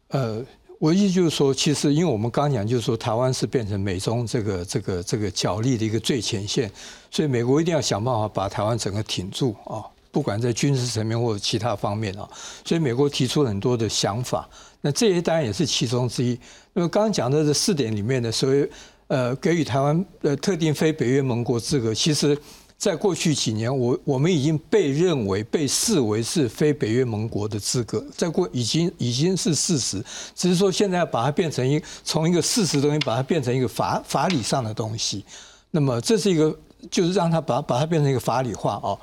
[0.08, 0.42] 呃，
[0.78, 6.70] 我意思就是说，其实因为我们刚讲，就是说台湾是变成美中这个这个这个角力的一个最前线，
[7.10, 9.82] 所以美国一定要想办法把台湾整个挺住啊。
[10.10, 12.28] 不管在军事层面或者其他方面啊，
[12.64, 14.48] 所以美国提出很多的想法，
[14.80, 16.38] 那这些当然也是其中之一。
[16.72, 18.68] 那么刚刚讲的这四点里面的所谓
[19.08, 22.36] 呃给予台湾呃特定非北约盟国资格，其实
[22.78, 30.02] 在过去几年，我我们已经被认为被视为是非北约盟国的资格，在过已经已经是事实，
[30.32, 35.24] 只是说现在要把它变成一从一个事实东西把它变成一个法法理上的东西。
[35.72, 36.56] 那么这是一个
[36.88, 38.96] 就是让它把把它变成一个法理化哦。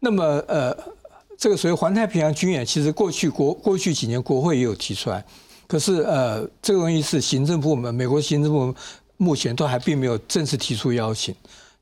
[0.00, 0.76] 那么，呃，
[1.38, 5.24] 这个所谓环太平洋军演，其实过去国过去几年国会也有提出来，
[5.66, 8.74] 可是，呃，这个东西是行政部门，美国行政部门
[9.16, 11.34] 目前都还并没有正式提出邀请。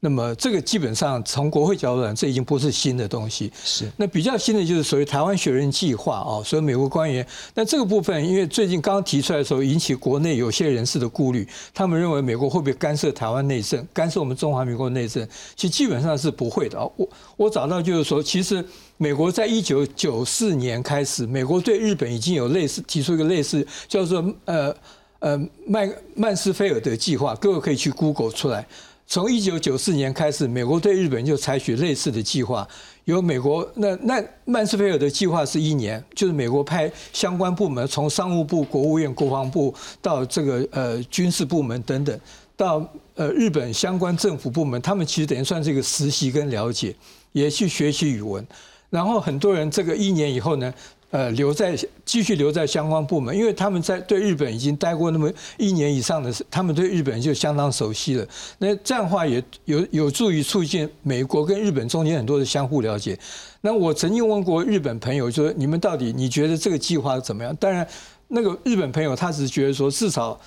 [0.02, 3.52] 那么这个基本上从国会角度讲，这已经不是新的东西。
[3.62, 3.90] 是。
[3.98, 7.26] 那比较新的就是所谓台湾学人计划啊，所以美国官员。
[7.54, 15.28] 那这个部分，因为最近刚提出来的时候，引起国内有些人士的顾虑，他们认为美国会不会干涉台湾内政，干涉我们中华民国内政？
[15.54, 16.88] 其实基本上是不会的啊。
[16.96, 18.64] 我我找到就是说，其实
[18.96, 24.74] 美国在一九九四年开始，美国对日本已经有类似提出一个类似叫做呃
[25.18, 28.66] 呃曼曼斯菲尔德计划，各位可以去 Google 出来。
[29.10, 32.66] 从一九九四年开始，美国对日本就采取类似的计划。
[33.06, 42.20] 由美国那那曼斯菲尔的计划是一年，就是美国派相关部门，从商务部、国务院、国防部到这个呃军事部门等等，
[42.56, 46.94] 到呃日本相关政府部门，他们其实等于算是一个实习跟了解，
[47.32, 48.46] 也去学习语文。
[48.90, 50.72] 然后很多人这个一年以后呢。
[51.10, 58.24] 呃，留在继续留在相关部门，因为他们在对日本已经待过那么一年以上的，他们对日本就相当熟悉了。
[58.58, 63.18] 那这样的话也有有助于促进美国跟日本中间很多的相互了解。
[63.60, 67.54] 那我曾经问过日本朋友，说你们到底你觉得这个计划怎么样？
[67.56, 67.86] 当然，
[68.28, 70.40] 那个日本朋友他只是觉得说，至少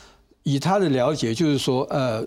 [0.44, 2.26] 以他的了解，就是说，呃。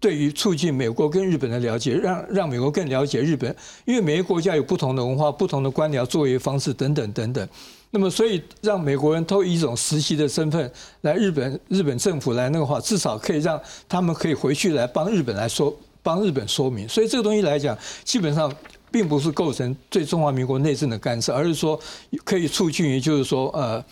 [0.00, 7.48] 对于促进美国跟日本的了解，让让美国更了解日本，因为每个国家有不同的文化、不同的官僚作业方式等等等等。
[7.90, 10.70] 那么，所以让美国人都以一种实习的身份
[11.00, 16.88] 来日本，日本政府来那个话，至少可以让他们可以回去来帮日本来说帮日本说明。
[16.88, 18.54] 所以这个东西来讲，基本上
[18.92, 21.80] 并不是构成对中华民国内政的干涉，而是说
[22.24, 23.84] 可以促进于就是说呃，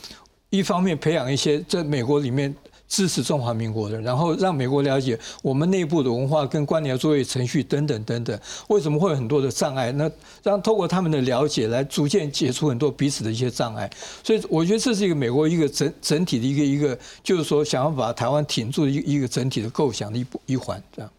[0.50, 2.54] 一方面培养一些在美国里面。
[2.88, 9.90] 支持中华民国的，然后让美国了解我们内部的文化跟官僚作业程序等等等等，为什么会有很多的障碍？
[9.92, 10.10] 那
[10.42, 13.90] 让透过他们的了解来逐渐解除很多彼此的一些障碍。
[14.22, 20.82] 所以我觉得这是一个美国一个整整体的一个一个，就是说想要把台湾挺住的一一个整体的构想的一一环。
[20.94, 21.10] 这样。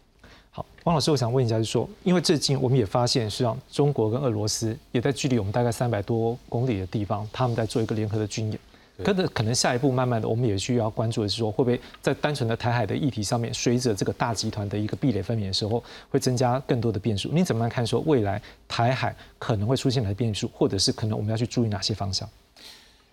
[0.50, 8.58] 好，汪老师，我想问一下，就是说，因为最近我们也发现，实际上中国跟俄罗斯也在距离我们大概三百多公里的地方，他们在做一个联合的军演。
[9.04, 17.30] 可能可能下一步慢慢的，我们也需要关注的是说，会不会在单纯的台海的议题上面，随着这个大集团的一个壁垒分明的时候，会增加更多的变数？
[17.32, 22.28] 你怎么样看说未来台海可能会出现哪些变数，或者是可能我们要去注意哪些方向？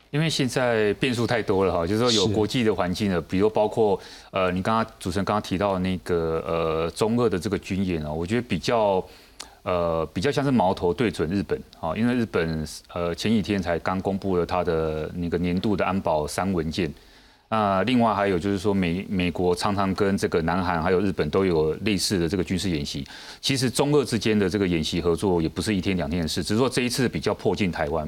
[0.10, 4.00] 因为现在变数太多了哈，就是说有国际的环境了，比如包括
[4.32, 9.06] 呃，你刚刚主持人刚刚提到那个呃中俄的这个军演啊，我觉得比较。
[9.66, 12.64] 呃，比较像是矛头对准日本啊，因为日本
[12.94, 16.94] 呃前几天才刚公布了他的那个年度的安保三文件。
[17.50, 23.04] 那另外还有就是说美美国常常跟这个南韩还有日本都有类似的这个军事演习。
[23.42, 28.08] 其实中俄之间的这个演习合作也不是一天两天的事，只是说这一次比较迫近台湾。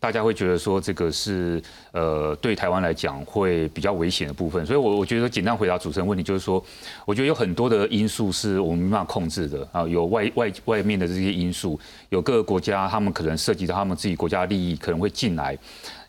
[0.00, 6.64] 大家会觉得说这个是呃对台湾来讲会比较危险的部分，所以我我觉得简单回答主持人问题就是说，
[7.04, 11.78] 我觉得有很多的因素是我们没办法控制的啊，有外外外面的这些因素，
[12.10, 15.58] 有各个国家他们可能涉及到他们自己国家利益可能会进来，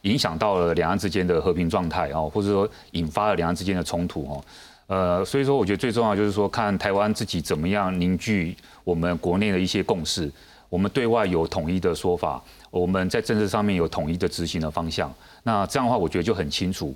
[0.01, 4.43] 影响到了两岸之间的和平状态哦，或者说引发了两岸之间的冲突哦，
[4.85, 10.31] 呃，所以说我觉得最重要就是说看台湾自己怎么样凝聚我们国内的一些共识，
[10.69, 12.39] 我们对外有统一的说法。
[12.71, 15.13] 我们在政策上面有统一的执行的方向，
[15.43, 16.95] 那这样的话，我觉得就很清楚，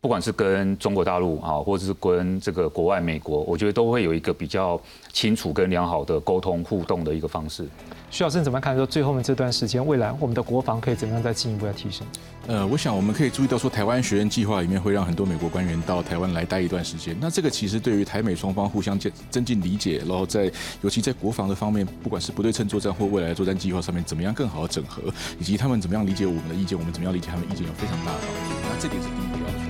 [0.00, 4.80] 不管是跟中国大陆啊，或者是跟这个国外美国，我觉得都会有一个比较
[5.12, 7.66] 清楚跟良好的沟通互动的一个方式。
[8.08, 8.76] 徐老师怎么看？
[8.76, 12.06] 说最后面这段时间，未来我们的国防可以怎么样再进一步的提升？
[12.46, 17.16] 呃，我想我们可以注意到说，台湾学院计划里面会让很多美国官员到台湾来待一段时间。
[17.20, 20.50] 那这个其实对于台美双方互相增增进理解，然后在
[20.82, 25.02] 尤其在国防的方面，不管是不对称作战或未来的作战计划上面，怎么样更好的整合，
[25.40, 28.68] 以及他们怎么样理解我们的意见，我们怎么样理解他们意见，有非常大的帮助。
[28.68, 29.65] 那这点是第一个。